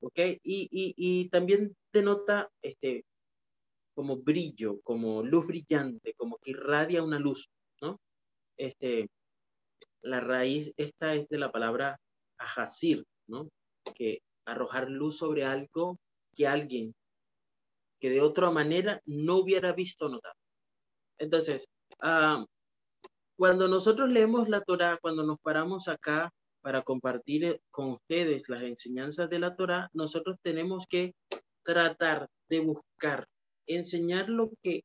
¿Ok? 0.00 0.18
Y, 0.42 0.68
y, 0.70 0.94
y 0.96 1.28
también 1.30 1.74
denota 1.92 2.50
este, 2.60 3.04
como 3.94 4.16
brillo, 4.16 4.80
como 4.82 5.22
luz 5.22 5.46
brillante, 5.46 6.14
como 6.14 6.36
que 6.38 6.50
irradia 6.50 7.04
una 7.04 7.20
luz, 7.20 7.48
¿no? 7.80 8.00
Este, 8.56 9.08
la 10.02 10.20
raíz, 10.20 10.72
esta 10.76 11.14
es 11.14 11.28
de 11.28 11.38
la 11.38 11.52
palabra 11.52 11.98
ajacir, 12.38 13.04
¿no? 13.28 13.48
Que 13.94 14.18
arrojar 14.44 14.90
luz 14.90 15.18
sobre 15.18 15.44
algo 15.44 15.98
que 16.34 16.48
alguien 16.48 16.92
que 18.00 18.10
de 18.10 18.20
otra 18.20 18.50
manera 18.50 19.00
no 19.06 19.36
hubiera 19.36 19.72
visto 19.72 20.08
notar. 20.08 20.34
Entonces, 21.18 21.68
ah, 22.00 22.44
cuando 23.36 23.68
nosotros 23.68 24.10
leemos 24.10 24.48
la 24.48 24.60
Torah, 24.60 24.98
cuando 25.00 25.22
nos 25.24 25.38
paramos 25.40 25.88
acá 25.88 26.32
para 26.60 26.82
compartir 26.82 27.44
eh, 27.44 27.60
con 27.70 27.90
ustedes 27.90 28.48
las 28.48 28.62
enseñanzas 28.62 29.28
de 29.28 29.38
la 29.38 29.56
Torah, 29.56 29.88
nosotros 29.92 30.36
tenemos 30.42 30.86
que 30.88 31.14
tratar 31.62 32.28
de 32.48 32.60
buscar 32.60 33.26
enseñar 33.66 34.28
lo 34.28 34.50
que 34.62 34.84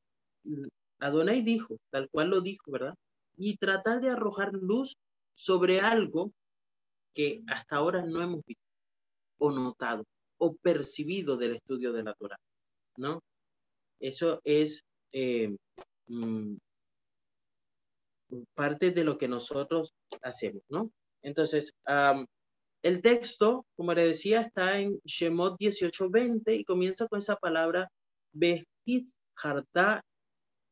Adonai 0.99 1.41
dijo, 1.41 1.77
tal 1.89 2.09
cual 2.09 2.29
lo 2.29 2.41
dijo, 2.41 2.71
¿verdad? 2.71 2.95
Y 3.37 3.57
tratar 3.57 4.01
de 4.01 4.09
arrojar 4.09 4.53
luz 4.53 4.95
sobre 5.35 5.81
algo 5.81 6.31
que 7.13 7.43
hasta 7.47 7.77
ahora 7.77 8.01
no 8.03 8.21
hemos 8.21 8.43
visto 8.45 8.63
o 9.39 9.51
notado 9.51 10.03
o 10.39 10.55
percibido 10.55 11.37
del 11.37 11.55
estudio 11.55 11.91
de 11.93 12.03
la 12.03 12.13
Torah, 12.13 12.37
¿no? 12.97 13.21
Eso 13.99 14.39
es 14.43 14.83
eh, 15.11 15.55
mm, 16.07 16.55
parte 18.53 18.91
de 18.91 19.03
lo 19.03 19.17
que 19.17 19.27
nosotros 19.27 19.93
hacemos, 20.21 20.63
¿no? 20.69 20.91
Entonces, 21.21 21.73
el 22.83 23.01
texto, 23.01 23.65
como 23.75 23.93
le 23.93 24.07
decía, 24.07 24.41
está 24.41 24.79
en 24.79 24.99
Shemot 25.03 25.57
18:20 25.59 26.55
y 26.55 26.63
comienza 26.63 27.07
con 27.07 27.19
esa 27.19 27.35
palabra 27.35 27.89
Behit 28.33 29.09
harta 29.35 30.03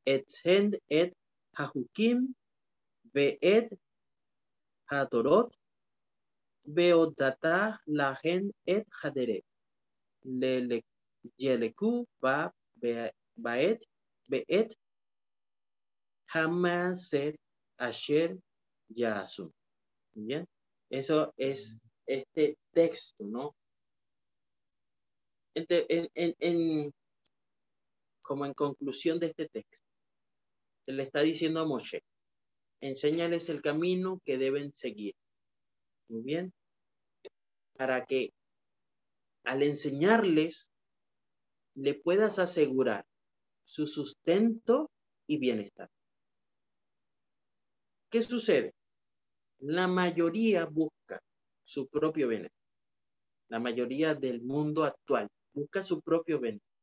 et 0.06 0.26
hend 0.44 0.78
et 0.90 1.14
hahukim 1.58 2.36
beet 3.14 3.70
hatorot 4.92 5.54
beodata 6.64 7.80
lahen 7.88 8.52
et 8.66 8.86
haderet 9.02 9.44
le 10.24 10.82
yeleku 11.38 12.06
ba 12.22 12.52
baet 13.38 13.82
beet 14.30 14.78
hamaset 16.34 17.36
asher 17.78 18.38
yasu. 18.90 19.52
Bien, 20.14 20.48
eso 20.90 21.34
es 21.38 21.78
este 22.06 22.58
texto, 22.72 23.24
¿no? 23.24 23.56
En, 25.56 26.10
en, 26.14 26.36
en, 26.40 26.94
como 28.22 28.46
en 28.46 28.54
conclusión 28.54 29.20
de 29.20 29.28
este 29.28 29.48
texto. 29.50 29.86
Se 30.86 30.92
le 30.92 31.04
está 31.04 31.22
diciendo 31.22 31.62
a 31.62 31.66
Moshe, 31.66 32.04
enséñales 32.82 33.50
el 33.50 33.62
camino 33.62 34.22
que 34.26 34.38
deben 34.38 34.74
seguir. 34.74 35.16
Muy 36.10 36.22
bien. 36.22 36.54
Para 37.78 38.06
que 38.06 38.32
al 39.44 39.64
enseñarles 39.64 40.70
le 41.76 41.96
puedas 41.96 42.40
asegurar 42.40 43.06
su 43.66 43.88
sustento 43.88 44.92
y 45.28 45.38
bienestar. 45.38 45.90
¿Qué 48.10 48.22
sucede? 48.22 48.74
La 49.60 49.88
mayoría 49.88 50.66
busca 50.66 51.22
su 51.64 51.88
propio 51.88 52.28
bienestar. 52.28 52.66
La 53.50 53.60
mayoría 53.60 54.16
del 54.16 54.42
mundo 54.42 54.84
actual 54.84 55.28
busca 55.54 55.84
su 55.84 56.02
propio 56.02 56.40
bienestar. 56.40 56.76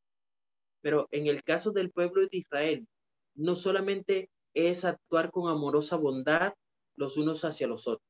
Pero 0.80 1.08
en 1.10 1.26
el 1.26 1.42
caso 1.44 1.70
del 1.70 1.90
pueblo 1.90 2.22
de 2.22 2.38
Israel, 2.38 2.86
no 3.34 3.54
solamente 3.54 4.30
es 4.54 4.84
actuar 4.84 5.30
con 5.30 5.48
amorosa 5.48 5.96
bondad 5.96 6.52
los 6.96 7.16
unos 7.16 7.44
hacia 7.44 7.66
los 7.66 7.86
otros, 7.86 8.06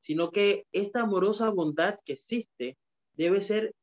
sino 0.00 0.30
que 0.30 0.66
esta 0.72 1.02
amorosa 1.02 1.50
bondad 1.50 1.98
que 2.04 2.14
existe 2.14 2.76
debe 3.12 3.40
ser 3.40 3.74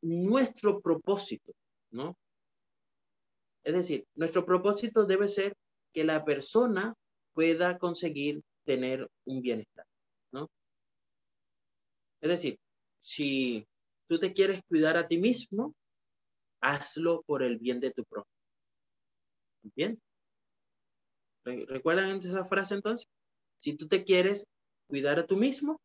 nuestro 0.00 0.80
propósito, 0.80 1.52
¿no? 1.90 2.16
Es 3.64 3.74
decir, 3.74 4.06
nuestro 4.14 4.46
propósito 4.46 5.04
debe 5.04 5.28
ser 5.28 5.56
que 5.92 6.04
la 6.04 6.24
persona 6.24 6.94
pueda 7.36 7.78
conseguir 7.78 8.42
tener 8.64 9.06
un 9.26 9.42
bienestar, 9.42 9.84
¿no? 10.32 10.48
Es 12.22 12.30
decir, 12.30 12.58
si 12.98 13.66
tú 14.08 14.18
te 14.18 14.32
quieres 14.32 14.62
cuidar 14.66 14.96
a 14.96 15.06
ti 15.06 15.18
mismo, 15.18 15.74
hazlo 16.62 17.22
por 17.26 17.42
el 17.42 17.58
bien 17.58 17.78
de 17.78 17.90
tu 17.90 18.04
prójimo. 18.04 18.32
¿Bien? 19.74 20.00
¿Recuerdan 21.44 22.18
esa 22.20 22.46
frase 22.46 22.74
entonces? 22.74 23.06
Si 23.58 23.76
tú 23.76 23.86
te 23.86 24.02
quieres 24.02 24.46
cuidar 24.88 25.18
a 25.18 25.26
tú 25.26 25.36
mismo, 25.36 25.78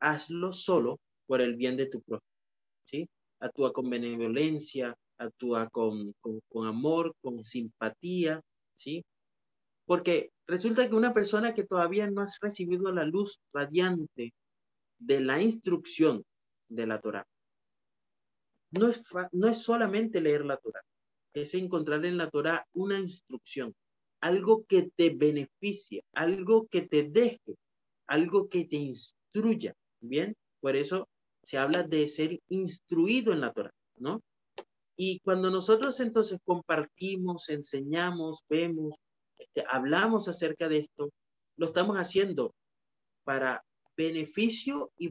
hazlo 0.00 0.52
solo 0.54 0.98
por 1.26 1.42
el 1.42 1.54
bien 1.54 1.76
de 1.76 1.86
tu 1.86 2.00
prójimo. 2.00 2.30
¿Sí? 2.86 3.06
Actúa 3.40 3.74
con 3.74 3.90
benevolencia, 3.90 4.96
actúa 5.18 5.68
con, 5.68 6.14
con, 6.22 6.40
con 6.48 6.66
amor, 6.66 7.14
con 7.20 7.44
simpatía, 7.44 8.40
¿sí? 8.74 9.04
Porque 9.84 10.30
resulta 10.46 10.88
que 10.88 10.94
una 10.94 11.14
persona 11.14 11.54
que 11.54 11.64
todavía 11.64 12.10
no 12.10 12.22
ha 12.22 12.26
recibido 12.40 12.92
la 12.92 13.04
luz 13.04 13.40
radiante 13.52 14.34
de 14.98 15.20
la 15.20 15.40
instrucción 15.40 16.24
de 16.68 16.86
la 16.86 17.00
Torah, 17.00 17.26
no 18.70 18.88
es, 18.88 19.02
no 19.32 19.48
es 19.48 19.58
solamente 19.58 20.20
leer 20.20 20.44
la 20.44 20.56
Torah. 20.56 20.82
es 21.32 21.54
encontrar 21.54 22.04
en 22.04 22.16
la 22.16 22.30
Torah 22.30 22.66
una 22.74 22.98
instrucción, 22.98 23.74
algo 24.20 24.64
que 24.66 24.90
te 24.94 25.10
beneficie, 25.10 26.04
algo 26.12 26.66
que 26.68 26.82
te 26.82 27.04
deje, 27.04 27.56
algo 28.06 28.48
que 28.48 28.64
te 28.64 28.76
instruya. 28.76 29.74
Bien, 30.00 30.34
por 30.60 30.76
eso 30.76 31.08
se 31.42 31.58
habla 31.58 31.82
de 31.82 32.08
ser 32.08 32.40
instruido 32.48 33.32
en 33.32 33.40
la 33.40 33.52
Torah, 33.52 33.74
¿no? 33.96 34.22
Y 34.96 35.18
cuando 35.20 35.50
nosotros 35.50 35.98
entonces 36.00 36.38
compartimos, 36.44 37.48
enseñamos, 37.48 38.44
vemos, 38.48 38.94
este, 39.38 39.64
hablamos 39.68 40.28
acerca 40.28 40.68
de 40.68 40.78
esto, 40.78 41.10
lo 41.56 41.66
estamos 41.66 41.96
haciendo 41.96 42.54
para 43.24 43.64
beneficio 43.96 44.92
y, 44.96 45.08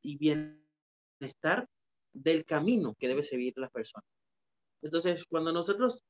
bienestar 0.00 1.68
del 2.12 2.44
camino 2.44 2.94
que 2.98 3.08
debe 3.08 3.22
seguir 3.22 3.54
la 3.56 3.68
persona. 3.68 4.04
Entonces, 4.82 5.24
cuando 5.24 5.52
nosotros 5.52 6.02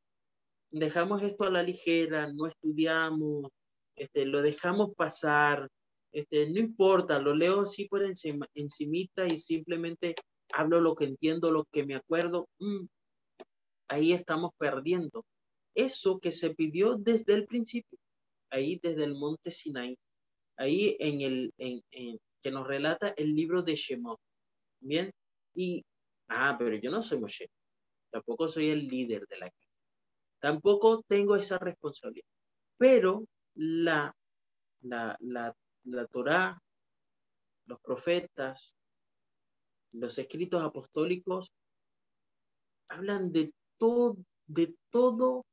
dejamos 0.70 1.22
esto 1.22 1.44
a 1.44 1.50
la 1.50 1.62
ligera, 1.62 2.32
no 2.32 2.46
estudiamos, 2.46 3.50
este, 3.96 4.26
lo 4.26 4.42
dejamos 4.42 4.94
pasar, 4.94 5.68
este, 6.12 6.48
no 6.50 6.60
importa, 6.60 7.18
lo 7.18 7.34
leo 7.34 7.62
así 7.62 7.88
por 7.88 8.02
encima, 8.02 8.46
encimita 8.54 9.26
y 9.26 9.38
simplemente 9.38 10.14
hablo 10.52 10.80
lo 10.80 10.94
que 10.94 11.04
entiendo, 11.04 11.50
lo 11.50 11.64
que 11.72 11.84
me 11.84 11.96
acuerdo, 11.96 12.48
mm, 12.58 12.86
ahí 13.88 14.12
estamos 14.12 14.52
perdiendo 14.58 15.24
eso 15.76 16.18
que 16.18 16.32
se 16.32 16.54
pidió 16.54 16.96
desde 16.96 17.34
el 17.34 17.46
principio, 17.46 17.98
ahí 18.50 18.80
desde 18.82 19.04
el 19.04 19.14
monte 19.14 19.50
Sinai, 19.50 19.96
ahí 20.56 20.96
en 20.98 21.20
el 21.20 21.54
en, 21.58 21.82
que 22.42 22.50
nos 22.50 22.66
relata 22.66 23.10
el 23.16 23.34
libro 23.34 23.62
de 23.62 23.76
Shemot. 23.76 24.18
Bien, 24.80 25.12
y 25.54 25.84
ah, 26.28 26.56
pero 26.58 26.76
yo 26.76 26.90
no 26.90 27.02
soy 27.02 27.20
Moshe, 27.20 27.48
tampoco 28.10 28.48
soy 28.48 28.70
el 28.70 28.86
líder 28.88 29.26
de 29.28 29.38
la 29.38 29.50
casa, 29.50 29.70
tampoco 30.40 31.04
tengo 31.06 31.36
esa 31.36 31.58
responsabilidad, 31.58 32.26
pero 32.78 33.26
la 33.54 34.14
la 34.82 35.16
la 35.20 35.54
la 35.84 36.06
Torá, 36.06 36.58
los 37.66 37.80
profetas, 37.80 38.74
los 39.92 40.18
escritos 40.18 40.62
apostólicos 40.62 41.52
hablan 42.88 43.32
de 43.32 43.52
todo, 43.78 44.16
de 44.46 44.74
todo 44.90 45.44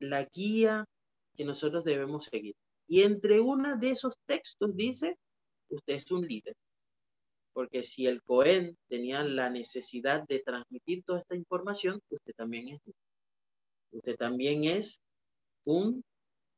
la 0.00 0.24
guía 0.24 0.84
que 1.36 1.44
nosotros 1.44 1.84
debemos 1.84 2.24
seguir. 2.24 2.54
Y 2.86 3.02
entre 3.02 3.40
uno 3.40 3.76
de 3.76 3.90
esos 3.90 4.14
textos 4.26 4.74
dice, 4.74 5.16
usted 5.68 5.94
es 5.94 6.10
un 6.10 6.26
líder. 6.26 6.54
Porque 7.52 7.82
si 7.82 8.06
el 8.06 8.22
Cohen 8.22 8.76
tenía 8.88 9.22
la 9.24 9.50
necesidad 9.50 10.24
de 10.26 10.40
transmitir 10.40 11.02
toda 11.04 11.18
esta 11.18 11.36
información, 11.36 12.00
usted 12.08 12.32
también 12.36 12.68
es. 12.68 12.80
Usted 13.90 14.16
también 14.16 14.64
es 14.64 15.00
un, 15.64 16.04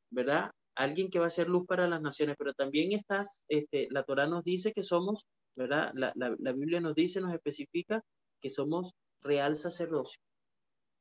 ¿verdad? 0.09 0.51
Alguien 0.75 1.09
que 1.09 1.19
va 1.19 1.27
a 1.27 1.31
ser 1.31 1.47
luz 1.47 1.65
para 1.65 1.87
las 1.87 2.01
naciones, 2.01 2.35
pero 2.37 2.53
también 2.53 2.91
estás, 2.91 3.43
este, 3.47 3.87
la 3.89 4.03
Torah 4.03 4.27
nos 4.27 4.43
dice 4.43 4.73
que 4.73 4.83
somos, 4.83 5.25
¿verdad? 5.55 5.91
La, 5.95 6.11
la, 6.15 6.35
la 6.37 6.51
Biblia 6.51 6.81
nos 6.81 6.95
dice, 6.95 7.21
nos 7.21 7.33
especifica 7.33 8.01
que 8.41 8.49
somos 8.49 8.91
real 9.21 9.55
sacerdocio 9.55 10.19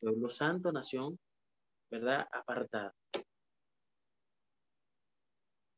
pueblo 0.00 0.28
santo, 0.28 0.72
nación, 0.72 1.18
¿verdad? 1.90 2.26
Apartada. 2.32 2.94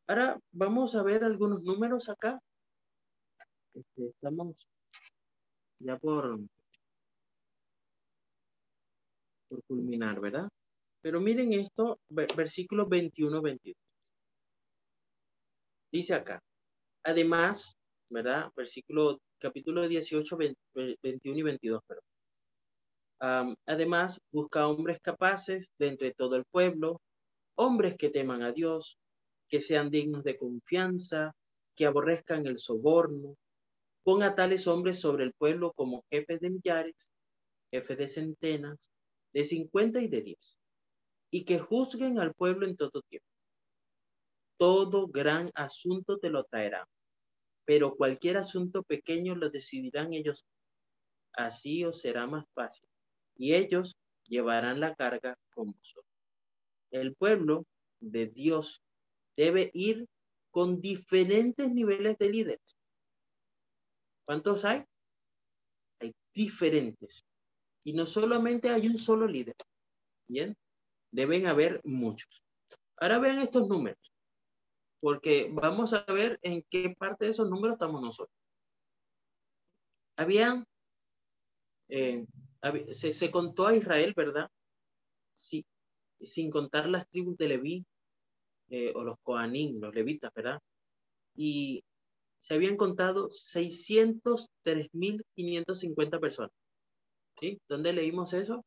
Ahora 0.06 0.38
vamos 0.52 0.94
a 0.94 1.02
ver 1.02 1.24
algunos 1.24 1.62
números 1.62 2.08
acá. 2.08 2.38
Este, 3.74 4.08
estamos 4.08 4.56
ya 5.78 5.98
por, 5.98 6.38
por 9.48 9.62
culminar, 9.64 10.20
¿verdad? 10.20 10.48
Pero 11.00 11.20
miren 11.20 11.52
esto, 11.54 11.98
versículo 12.08 12.86
21-22. 12.88 13.74
Dice 15.90 16.14
acá, 16.14 16.42
además, 17.04 17.76
¿verdad? 18.10 18.50
Versículo, 18.54 19.18
capítulo 19.38 19.88
18, 19.88 20.36
21 21.02 21.38
y 21.38 21.42
22, 21.42 21.82
perdón 21.86 22.11
además, 23.66 24.20
busca 24.32 24.66
hombres 24.66 24.98
capaces 25.00 25.70
de 25.78 25.88
entre 25.88 26.12
todo 26.12 26.36
el 26.36 26.44
pueblo, 26.50 27.00
hombres 27.56 27.96
que 27.96 28.08
teman 28.08 28.42
a 28.42 28.52
Dios, 28.52 28.98
que 29.48 29.60
sean 29.60 29.90
dignos 29.90 30.24
de 30.24 30.36
confianza, 30.36 31.32
que 31.76 31.86
aborrezcan 31.86 32.46
el 32.46 32.58
soborno. 32.58 33.36
Ponga 34.02 34.34
tales 34.34 34.66
hombres 34.66 34.98
sobre 34.98 35.24
el 35.24 35.32
pueblo 35.34 35.72
como 35.72 36.04
jefes 36.10 36.40
de 36.40 36.50
millares, 36.50 37.10
jefes 37.70 37.98
de 37.98 38.08
centenas, 38.08 38.90
de 39.32 39.44
cincuenta 39.44 40.00
y 40.00 40.08
de 40.08 40.22
diez, 40.22 40.58
y 41.30 41.44
que 41.44 41.60
juzguen 41.60 42.18
al 42.18 42.34
pueblo 42.34 42.66
en 42.66 42.76
todo 42.76 43.02
tiempo. 43.08 43.26
Todo 44.58 45.06
gran 45.06 45.50
asunto 45.54 46.18
te 46.18 46.28
lo 46.28 46.44
traerán, 46.44 46.86
pero 47.64 47.94
cualquier 47.94 48.36
asunto 48.36 48.82
pequeño 48.82 49.36
lo 49.36 49.48
decidirán 49.48 50.12
ellos. 50.12 50.44
Así 51.34 51.84
os 51.84 52.00
será 52.00 52.26
más 52.26 52.46
fácil 52.52 52.91
y 53.36 53.54
ellos 53.54 53.96
llevarán 54.24 54.80
la 54.80 54.94
carga 54.94 55.36
con 55.54 55.72
vosotros. 55.72 56.06
El 56.90 57.14
pueblo 57.14 57.66
de 58.00 58.26
Dios 58.26 58.82
debe 59.36 59.70
ir 59.74 60.06
con 60.50 60.80
diferentes 60.80 61.70
niveles 61.70 62.18
de 62.18 62.28
líderes. 62.30 62.78
¿Cuántos 64.24 64.64
hay? 64.64 64.84
Hay 66.00 66.14
diferentes. 66.34 67.24
Y 67.84 67.94
no 67.94 68.06
solamente 68.06 68.70
hay 68.70 68.86
un 68.86 68.98
solo 68.98 69.26
líder. 69.26 69.56
Bien, 70.28 70.56
deben 71.10 71.46
haber 71.46 71.80
muchos. 71.84 72.42
Ahora 72.96 73.18
vean 73.18 73.38
estos 73.38 73.68
números, 73.68 74.12
porque 75.00 75.50
vamos 75.52 75.92
a 75.92 76.04
ver 76.12 76.38
en 76.42 76.62
qué 76.70 76.94
parte 76.96 77.24
de 77.24 77.32
esos 77.32 77.50
números 77.50 77.74
estamos 77.74 78.00
nosotros. 78.00 78.36
Habían 80.16 80.66
eh, 81.88 82.24
se, 82.92 83.30
contó 83.30 83.66
a 83.66 83.74
Israel, 83.74 84.14
¿verdad? 84.16 84.48
Sí, 85.34 85.66
sin 86.20 86.50
contar 86.50 86.88
las 86.88 87.08
tribus 87.08 87.36
de 87.36 87.48
Leví 87.48 87.84
eh, 88.68 88.92
o 88.94 89.02
los 89.02 89.16
Coanín, 89.22 89.80
los 89.80 89.94
levitas, 89.94 90.32
¿verdad? 90.34 90.60
Y 91.34 91.82
se 92.40 92.54
habían 92.54 92.76
contado 92.76 93.30
603.550 93.30 96.20
personas. 96.20 96.52
¿Sí? 97.40 97.58
¿Dónde 97.68 97.92
leímos 97.92 98.32
eso? 98.34 98.64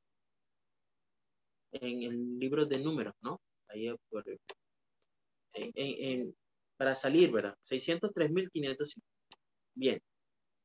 En 1.72 2.04
el 2.04 2.40
libro 2.40 2.66
de 2.66 2.80
números, 2.80 3.14
¿no? 3.22 3.40
Ahí 3.68 3.94
por, 4.10 4.24
para 6.78 6.96
salir, 6.96 7.32
¿verdad? 7.32 7.56
603.550. 7.64 9.02
Bien. 9.76 10.02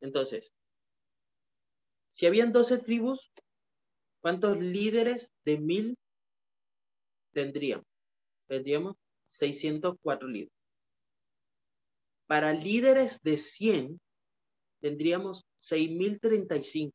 Entonces, 0.01 0.53
si 2.11 2.27
habían 2.27 2.53
12 2.53 2.79
tribus, 2.79 3.31
¿cuántos 4.21 4.59
líderes 4.59 5.33
de 5.45 5.59
mil 5.59 5.97
tendríamos? 7.33 7.87
Tendríamos 8.47 8.97
604 9.27 10.29
líderes. 10.29 10.55
Para 12.27 12.53
líderes 12.53 13.21
de 13.23 13.37
100, 13.37 14.01
tendríamos 14.81 15.45
6.035. 15.61 16.93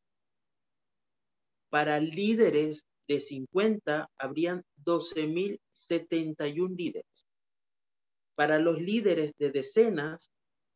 Para 1.68 2.00
líderes 2.00 2.86
de 3.08 3.20
50, 3.20 4.08
habrían 4.18 4.64
12.071 4.84 6.76
líderes. 6.76 7.26
Para 8.34 8.58
los 8.58 8.80
líderes 8.80 9.32
de 9.38 9.50
decenas, 9.50 10.30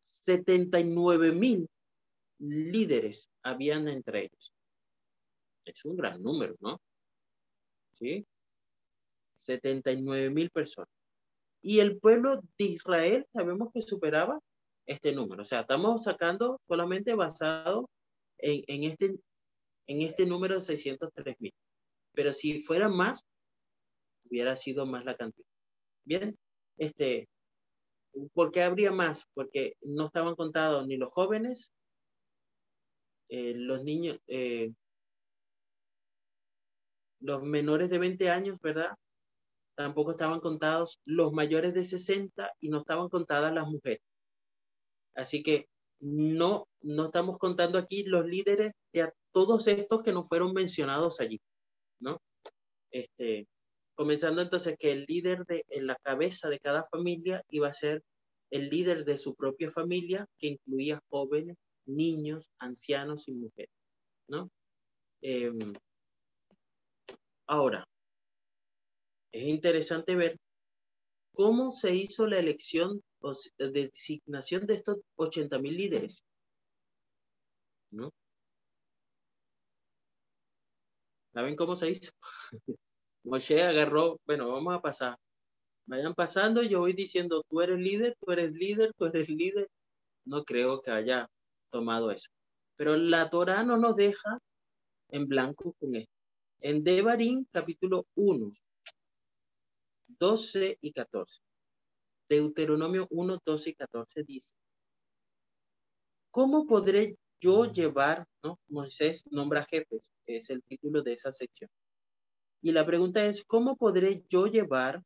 79.000 0.01 1.68
líderes 2.39 3.32
habían 3.43 3.88
entre 3.88 4.26
ellos. 4.26 4.53
Es 5.66 5.86
un 5.86 5.95
gran 5.97 6.22
número, 6.22 6.55
¿no? 6.59 6.80
¿Sí? 7.93 8.26
79.000 9.36 10.51
personas. 10.51 10.89
Y 11.61 11.80
el 11.80 11.97
pueblo 11.97 12.41
de 12.57 12.66
Israel 12.66 13.26
sabemos 13.34 13.72
que 13.74 13.82
superaba 13.82 14.39
este 14.86 15.13
número. 15.13 15.41
O 15.41 15.45
sea, 15.45 15.61
estamos 15.61 16.03
sacando 16.03 16.61
solamente 16.68 17.16
basado 17.16 17.89
en, 18.38 18.63
en 18.68 18.84
este, 18.84 19.16
en 19.88 20.01
este 20.01 20.28
número 20.28 20.55
de 20.55 20.61
603.000. 20.61 21.51
Pero 22.16 22.34
si 22.34 22.59
fuera 22.61 22.89
más, 22.89 23.26
hubiera 24.30 24.55
sido 24.55 24.86
más 24.86 25.05
la 25.05 25.16
cantidad. 25.16 25.47
Bien, 26.05 26.38
este, 26.78 27.28
¿por 28.34 28.51
qué 28.51 28.63
habría 28.63 28.91
más? 28.91 29.26
Porque 29.34 29.76
no 29.82 30.05
estaban 30.05 30.36
contados 30.36 30.88
ni 30.88 30.97
los 30.97 31.11
jóvenes, 31.11 31.74
eh, 33.30 33.53
los 33.55 33.84
niños, 33.84 34.20
eh, 34.28 34.72
los 37.20 37.43
menores 37.43 37.89
de 37.89 37.99
20 37.99 38.30
años, 38.30 38.57
¿verdad? 38.61 38.95
tampoco 39.76 40.11
estaban 40.11 40.39
contados 40.39 41.01
los 41.05 41.34
mayores 41.34 41.74
de 41.74 41.84
60 41.84 42.51
y 42.59 42.70
no 42.70 42.80
estaban 42.80 43.09
contadas 43.09 43.53
las 43.53 43.68
mujeres. 43.68 44.01
Así 45.13 45.43
que 45.43 45.68
no, 45.99 46.68
no 46.82 47.05
estamos 47.05 47.38
contando 47.38 47.78
aquí 47.78 48.03
los 48.03 48.26
líderes 48.26 48.74
de 48.93 49.11
todos 49.32 49.68
estos 49.68 50.01
que 50.01 50.13
no 50.13 50.26
fueron 50.26 50.53
mencionados 50.53 51.20
allí, 51.20 51.41
¿no? 52.00 52.22
Este, 52.91 53.48
comenzando 53.96 54.41
entonces 54.41 54.76
que 54.78 54.91
el 54.91 55.06
líder 55.08 55.46
de 55.46 55.66
en 55.70 55.88
la 55.88 55.96
cabeza 55.96 56.50
de 56.50 56.60
cada 56.60 56.86
familia 56.86 57.43
iba 57.50 57.68
a 57.68 57.74
ser 57.74 58.04
el 58.52 58.70
líder 58.70 59.06
de 59.06 59.18
su 59.18 59.36
propia 59.36 59.72
familia, 59.72 60.28
que 60.38 60.48
incluía 60.48 61.02
jóvenes, 61.10 61.58
niños, 61.86 62.52
ancianos 62.60 63.28
y 63.28 63.34
mujeres, 63.34 63.74
¿no? 64.28 64.50
Em, 65.22 65.74
ahora, 67.48 67.86
es 69.32 69.43
interesante 69.43 70.16
ver 70.16 70.38
cómo 71.34 71.74
se 71.74 71.93
hizo 71.93 72.26
la 72.28 72.39
elección 72.39 73.02
o 73.20 73.34
designación 73.58 74.66
de 74.66 74.76
estos 74.76 74.98
80 75.16 75.60
mil 75.60 75.76
líderes. 75.76 76.24
¿No? 77.91 78.12
¿Saben 81.36 81.58
cómo 81.58 81.76
se 81.76 81.90
hizo? 81.90 82.12
Moshe 83.26 83.62
agarró, 83.62 84.22
bueno, 84.26 84.50
vamos 84.54 84.74
a 84.74 84.82
pasar. 84.82 85.18
Vayan 85.86 86.14
pasando, 86.16 86.64
yo 86.64 86.80
voy 86.80 86.94
diciendo, 86.94 87.44
tú 87.50 87.60
eres 87.60 87.78
líder, 87.78 88.16
tú 88.22 88.32
eres 88.32 88.54
líder, 88.54 88.94
tú 88.94 89.06
eres 89.06 89.28
líder. 89.28 89.70
No 90.24 90.46
creo 90.46 90.82
que 90.82 90.92
haya 90.92 91.30
tomado 91.70 92.10
eso. 92.10 92.30
Pero 92.78 92.96
la 92.96 93.30
Torah 93.30 93.64
no 93.64 93.76
nos 93.76 93.98
deja 93.98 94.40
en 95.10 95.28
blanco 95.28 95.74
con 95.78 95.96
esto. 95.96 96.14
En 96.62 96.86
Devarim, 96.86 97.46
capítulo 97.52 98.08
1, 98.16 98.52
12 100.08 100.78
y 100.80 100.94
14. 100.94 101.42
Deuteronomio 102.30 103.08
1, 103.10 103.40
12 103.46 103.70
y 103.72 103.74
14 103.74 104.24
dice, 104.24 104.56
¿cómo 106.32 106.66
podré 106.66 107.18
yo 107.46 107.72
llevar, 107.72 108.26
no? 108.43 108.60
Moisés 108.70 109.24
nombra 109.30 109.66
jefes, 109.66 110.12
es 110.26 110.50
el 110.50 110.64
título 110.64 111.04
de 111.04 111.14
esa 111.14 111.32
sección. 111.32 111.70
Y 112.64 112.72
la 112.72 112.84
pregunta 112.84 113.24
es, 113.24 113.43
¿cómo 113.46 113.76
podré 113.78 114.24
yo 114.30 114.48
llevar, 114.48 115.04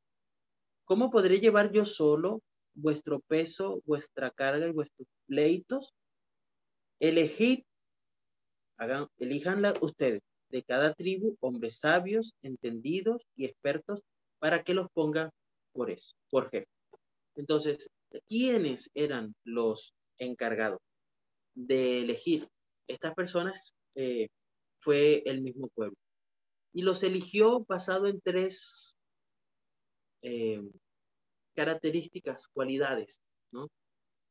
cómo 0.85 1.09
podré 1.09 1.41
llevar 1.41 1.73
yo 1.73 1.83
solo 1.83 2.41
vuestro 2.73 3.19
peso, 3.19 3.81
vuestra 3.85 4.31
carga 4.31 4.65
y 4.67 4.71
vuestros 4.71 5.05
pleitos? 5.27 5.93
Elegid, 7.01 7.63
hagan, 8.77 9.07
elíjanla 9.17 9.73
ustedes, 9.81 10.21
de 10.49 10.63
cada 10.63 10.93
tribu, 10.93 11.35
hombres 11.41 11.79
sabios, 11.79 12.35
entendidos 12.41 13.21
y 13.35 13.45
expertos 13.45 13.99
para 14.39 14.63
que 14.63 14.73
los 14.73 14.87
ponga 14.93 15.29
por 15.73 15.91
eso, 15.91 16.15
por 16.29 16.49
jefe. 16.49 16.69
Entonces, 17.35 17.89
¿quiénes 18.27 18.89
eran 18.93 19.35
los 19.43 19.93
encargados 20.17 20.79
de 21.55 22.01
elegir? 22.01 22.49
Estas 22.87 23.13
personas 23.13 23.73
eh, 23.95 24.29
fue 24.79 25.23
el 25.25 25.41
mismo 25.41 25.67
pueblo. 25.69 25.97
Y 26.73 26.83
los 26.83 27.03
eligió 27.03 27.65
basado 27.67 28.07
en 28.07 28.21
tres 28.21 28.97
eh, 30.21 30.61
características, 31.55 32.47
cualidades, 32.47 33.19
¿no? 33.51 33.67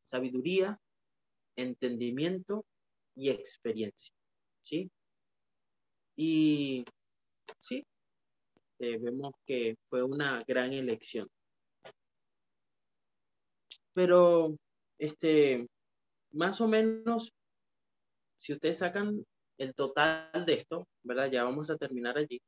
Sabiduría, 0.04 0.78
entendimiento 1.56 2.64
y 3.16 3.30
experiencia, 3.30 4.14
¿sí? 4.62 4.90
Y 6.16 6.84
sí, 7.60 7.84
este, 8.78 8.98
vemos 8.98 9.34
que 9.44 9.76
fue 9.88 10.02
una 10.02 10.42
gran 10.46 10.72
elección. 10.72 11.28
Pero, 13.92 14.56
este, 14.98 15.66
más 16.32 16.60
o 16.60 16.68
menos, 16.68 17.32
si 18.36 18.52
ustedes 18.52 18.78
sacan 18.78 19.24
el 19.58 19.74
total 19.74 20.44
de 20.46 20.54
esto, 20.54 20.86
¿verdad? 21.02 21.30
Ya 21.30 21.44
vamos 21.44 21.70
a 21.70 21.76
terminar 21.76 22.16
allí. 22.16 22.40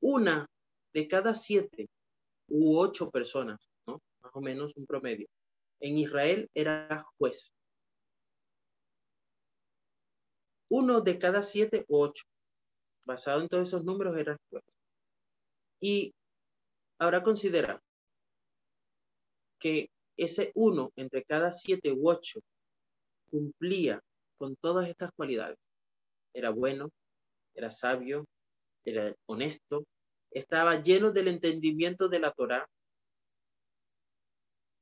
Una 0.00 0.46
de 0.92 1.08
cada 1.08 1.34
siete 1.34 1.88
u 2.48 2.76
ocho 2.76 3.10
personas, 3.10 3.58
¿no? 3.86 4.00
Más 4.22 4.32
o 4.34 4.40
menos 4.40 4.76
un 4.76 4.86
promedio. 4.86 5.26
En 5.80 5.96
Israel 5.98 6.48
era 6.54 7.04
juez. 7.18 7.52
Uno 10.68 11.00
de 11.00 11.18
cada 11.18 11.42
siete 11.42 11.84
u 11.88 11.98
ocho. 11.98 12.24
Basado 13.04 13.40
en 13.40 13.48
todos 13.48 13.68
esos 13.68 13.84
números 13.84 14.16
era 14.16 14.36
juez. 14.50 14.64
Y 15.80 16.14
ahora 16.98 17.22
considera 17.22 17.80
que 19.58 19.88
ese 20.16 20.52
uno 20.54 20.92
entre 20.96 21.24
cada 21.24 21.52
siete 21.52 21.92
u 21.92 22.08
ocho 22.08 22.40
cumplía 23.30 24.00
con 24.36 24.56
todas 24.56 24.88
estas 24.88 25.10
cualidades. 25.12 25.58
Era 26.34 26.50
bueno, 26.50 26.90
era 27.54 27.70
sabio, 27.70 28.26
era 28.84 29.14
honesto, 29.26 29.84
estaba 30.30 30.82
lleno 30.82 31.12
del 31.12 31.28
entendimiento 31.28 32.08
de 32.08 32.20
la 32.20 32.32
Torá. 32.32 32.68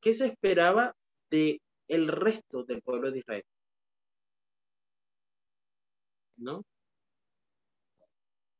¿Qué 0.01 0.15
se 0.15 0.27
esperaba 0.27 0.95
de 1.31 1.61
el 1.89 2.09
resto 2.09 2.65
del 2.65 2.83
pueblo 2.83 3.11
de 3.11 3.19
Israel? 3.19 3.45
¿No? 6.37 6.63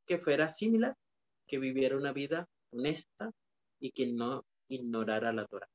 Que 0.05 0.17
fuera 0.19 0.49
similar 0.49 0.95
que 1.47 1.57
viviera 1.57 1.97
una 1.97 2.13
vida 2.13 2.47
honesta 2.71 3.31
y 3.79 3.91
que 3.91 4.07
no 4.07 4.45
ignorara 4.69 5.33
la 5.33 5.45
Torah. 5.47 5.67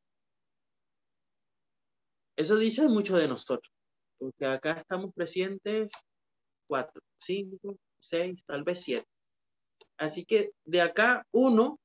Eso 2.36 2.56
dice 2.56 2.86
mucho 2.88 3.16
de 3.16 3.28
nosotros, 3.28 3.72
porque 4.18 4.44
acá 4.44 4.72
estamos 4.72 5.12
presentes 5.14 5.90
cuatro, 6.68 7.02
cinco, 7.18 7.78
seis, 7.98 8.44
tal 8.44 8.62
vez 8.62 8.80
siete. 8.80 9.08
Así 9.96 10.24
que 10.24 10.52
de 10.64 10.82
acá 10.82 11.26
uno 11.32 11.80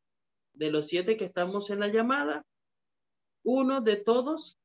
de 0.54 0.70
los 0.70 0.88
siete 0.88 1.16
que 1.16 1.26
estamos 1.26 1.70
en 1.70 1.80
la 1.80 1.88
llamada, 1.88 2.43
uno 3.43 3.82
de 3.82 3.95
todos 3.95 4.58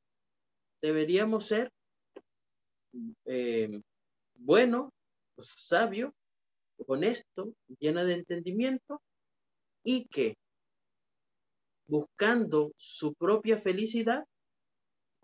deberíamos 0.82 1.46
ser 1.46 1.70
eh, 3.24 3.80
bueno, 4.34 4.92
sabio, 5.38 6.14
honesto, 6.86 7.52
lleno 7.78 8.04
de 8.04 8.14
entendimiento 8.14 9.00
y 9.84 10.06
que 10.06 10.36
buscando 11.86 12.72
su 12.76 13.14
propia 13.14 13.58
felicidad 13.58 14.24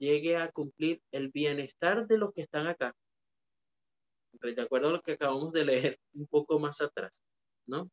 llegue 0.03 0.37
a 0.37 0.51
cumplir 0.51 1.01
el 1.13 1.31
bienestar 1.31 2.09
de 2.09 2.19
los 2.19 2.33
que 2.33 2.43
están 2.43 2.67
acá. 2.67 2.93
De 4.33 4.61
acuerdo 4.61 4.89
a 4.89 4.93
lo 4.93 5.01
que 5.01 5.13
acabamos 5.13 5.53
de 5.53 5.65
leer 5.65 6.01
un 6.15 6.27
poco 6.27 6.59
más 6.59 6.81
atrás, 6.81 7.23
¿no? 7.67 7.89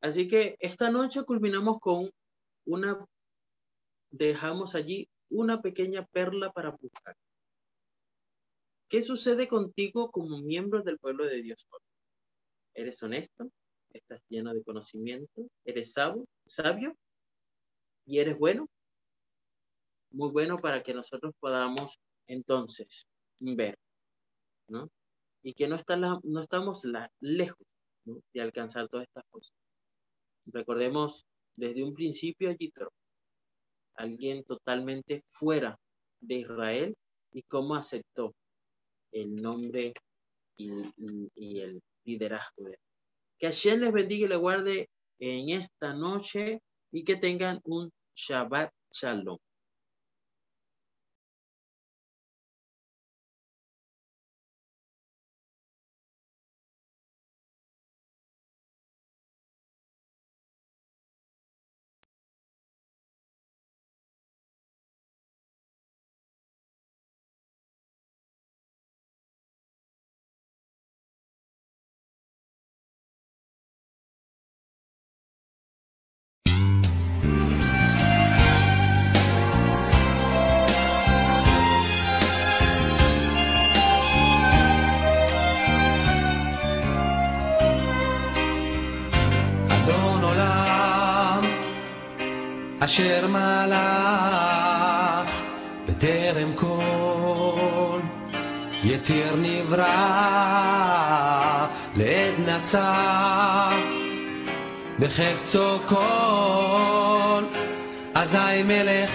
Así 0.00 0.26
que 0.26 0.56
esta 0.58 0.90
noche 0.90 1.22
culminamos 1.22 1.78
con 1.78 2.10
una, 2.66 3.06
dejamos 4.10 4.74
allí 4.74 5.08
una 5.30 5.62
pequeña 5.62 6.04
perla 6.06 6.50
para 6.50 6.72
buscar. 6.72 7.16
¿Qué 8.88 9.00
sucede 9.00 9.46
contigo 9.46 10.10
como 10.10 10.38
miembro 10.38 10.82
del 10.82 10.98
pueblo 10.98 11.24
de 11.24 11.40
Dios? 11.40 11.68
¿Eres 12.74 13.00
honesto? 13.02 13.48
estás 13.94 14.20
lleno 14.28 14.52
de 14.52 14.64
conocimiento, 14.64 15.48
eres 15.64 15.92
sabio, 15.92 16.26
sabio 16.46 16.96
y 18.04 18.18
eres 18.18 18.36
bueno. 18.36 18.68
Muy 20.14 20.30
bueno 20.30 20.56
para 20.58 20.80
que 20.80 20.94
nosotros 20.94 21.34
podamos 21.40 21.98
entonces 22.28 23.08
ver, 23.40 23.76
¿no? 24.68 24.88
Y 25.42 25.54
que 25.54 25.66
no, 25.66 25.74
está 25.74 25.96
no 25.96 26.40
estamos 26.40 26.82
lejos 27.20 27.66
de 28.04 28.40
alcanzar 28.40 28.88
todas 28.88 29.08
estas 29.08 29.24
cosas. 29.28 29.56
Recordemos 30.46 31.26
desde 31.56 31.82
un 31.82 31.94
principio 31.94 32.50
a 32.50 32.54
alguien 33.96 34.44
totalmente 34.44 35.24
fuera 35.28 35.76
de 36.20 36.34
Israel 36.36 36.96
y 37.32 37.42
cómo 37.42 37.74
aceptó 37.74 38.34
el 39.10 39.34
nombre 39.34 39.94
y, 40.56 40.70
y 41.34 41.60
el 41.60 41.82
liderazgo 42.04 42.66
de 42.66 42.70
él. 42.70 42.78
Que 43.38 43.46
Hashem 43.48 43.80
les 43.80 43.92
bendiga 43.92 44.26
y 44.26 44.28
les 44.28 44.38
guarde 44.38 44.88
en 45.18 45.48
esta 45.48 45.92
noche 45.92 46.60
y 46.92 47.02
que 47.02 47.16
tengan 47.16 47.60
un 47.64 47.90
Shabbat 48.14 48.70
Shalom. 48.92 49.38
אשר 92.84 93.26
מלך 93.28 95.30
בטרם 95.86 96.52
כל 96.54 98.00
יציר 98.82 99.36
נברא 99.36 99.86
לעת 101.96 102.34
נשא 102.46 103.68
בחפצו 104.98 105.78
כל. 105.88 107.42
אזי 108.14 108.62
מלך, 108.64 109.10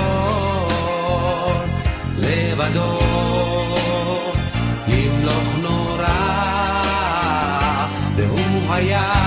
לבדו 2.17 3.78
ימלוך 5.19 5.57
נורא 5.61 6.07
והוא 8.15 8.73
היה 8.73 9.18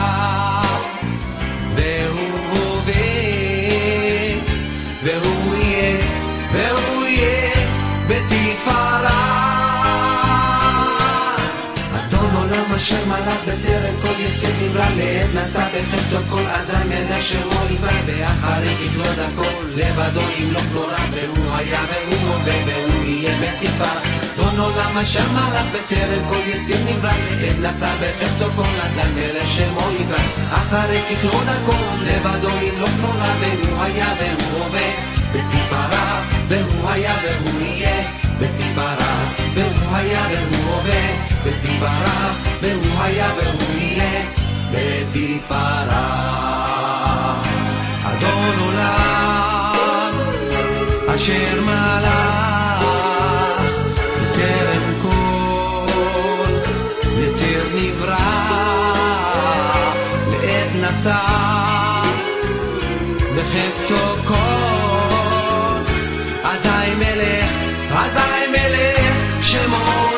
אשר 12.83 13.07
מלך 13.07 13.43
בטרם 13.47 13.95
כל 14.03 14.21
יצא 14.21 14.49
נברא 14.63 14.87
לעת 14.97 15.35
נשא 15.35 15.67
בחפצו 15.75 16.17
כל 16.31 16.43
אדם 16.43 16.93
ידע 16.93 17.23
שמו 17.23 17.61
נברא 17.71 17.93
ואחרי 18.07 18.75
ככלות 18.75 19.19
הכל 19.19 19.65
לבדו 19.75 20.21
ימלוך 20.39 20.65
נורא 20.73 20.97
והוא 21.13 21.55
היה 21.57 21.85
והוא 21.89 22.35
הווה 22.35 22.55
והוא 22.67 23.05
יהיה 23.05 23.35
בתפארה 23.41 24.01
אדון 24.35 24.61
עולם 24.61 24.99
אשר 24.99 25.33
מלך 25.33 25.67
בטרם 25.73 26.29
כל 26.29 26.41
יצא 26.47 26.91
נברא 26.91 27.11
לעת 27.41 27.75
נשא 27.75 27.95
בחפצו 28.01 28.51
כל 28.57 28.81
אדם 28.81 29.19
ידע 29.19 29.45
שמו 29.47 29.91
נברא. 30.01 30.19
אחרי 30.51 31.03
ככלות 31.03 31.47
הכל 31.49 32.05
לבדו 32.05 32.49
ימלוך 32.49 32.91
נורא 33.01 33.35
והוא 33.41 33.83
היה 33.83 34.07
והוא 34.19 34.65
הווה 34.65 34.91
בתפארה 35.33 36.23
והוא 36.49 36.91
היה 36.91 37.15
והוא 37.23 37.61
יהיה. 37.61 38.11
בתפארה 38.39 39.25
והוא 39.55 39.97
היה 39.97 40.27
והוא 40.31 40.75
הווה 40.75 41.17
בתפארה 41.45 42.52
והוא 42.63 43.03
היה 43.03 43.31
והוא 43.37 43.79
יהיה 43.79 44.25
בתפארה. 44.73 46.33
אדון 48.05 48.59
עולם 48.61 49.73
אשר 51.15 51.61
מלך 51.67 52.85
בטרם 54.21 55.01
כל 55.03 56.51
יציר 57.19 57.65
נברא 57.75 58.17
לעת 60.31 60.73
נשא 60.75 61.19
בחפצו 63.37 64.29
כל 64.29 64.35
אזי 66.45 66.95
מלך, 66.99 67.93
אזי 67.93 68.47
מלך 68.53 69.43
שמו 69.43 70.12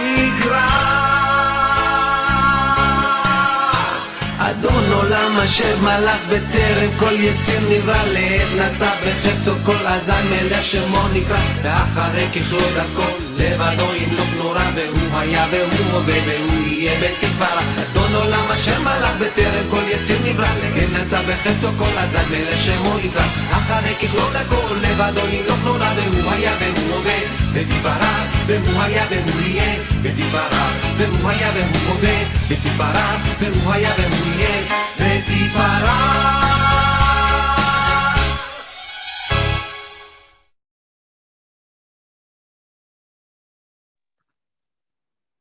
עולם 5.35 5.45
אשר 5.45 5.76
מלך 5.82 6.20
בטרם 6.30 6.99
כל 6.99 7.14
יציר 7.20 7.61
נברא 7.70 8.05
לעת 8.07 8.49
נשא 8.53 8.91
בחפצו 9.05 9.53
כל 9.64 9.87
אזי 9.87 10.12
מלך 10.30 10.64
שמו 10.64 11.09
נקרא. 11.14 11.39
ואחרי 11.62 12.26
ככלות 12.35 12.76
הכל 12.76 13.12
לבדו 13.37 13.95
ימלוך 13.95 14.28
נורא 14.37 14.70
והוא 14.74 15.18
היה 15.18 15.47
והוא 15.53 15.93
הווה 15.93 16.14
והוא 16.26 16.66
יהיה 16.66 16.93
בתפארה 17.01 17.62
אדון 17.82 18.14
עולם 18.14 18.53
אשר 18.55 18.80
מלך 18.82 19.11
בטרם 19.20 19.70
כל 19.70 19.82
יציר 19.89 20.18
נברא 20.24 20.47
לעת 20.47 20.91
נשא 20.91 21.22
בחפצו 21.28 21.68
כל 21.78 21.99
אזי 21.99 22.37
מלך 22.39 22.61
שמו 22.61 22.97
נקרא. 23.05 23.24
אחרי 23.51 23.95
ככלות 23.95 24.35
הכל 24.35 24.74
לבדו 24.74 25.28
ימלוך 25.28 25.64
נורא 25.64 25.93
והוא 25.97 26.32
היה 26.32 26.53
והוא 26.61 26.95
הווה 26.95 27.18
בתפארה 27.53 28.26
והוא 28.47 28.82
היה 28.82 29.05
והוא 29.11 29.41
יהיה 29.47 29.74
בתפארה 30.03 30.70
והוא 30.99 31.30
היה 31.30 31.51
והוא 31.55 31.89
הווה 31.89 32.24
בתפארה 32.51 33.16
והוא 33.41 33.72
היה 33.72 33.91
והוא 33.99 34.35
יהיה 34.37 34.84
se 35.05 35.23
ti 35.27 35.49
farà. 35.49 36.64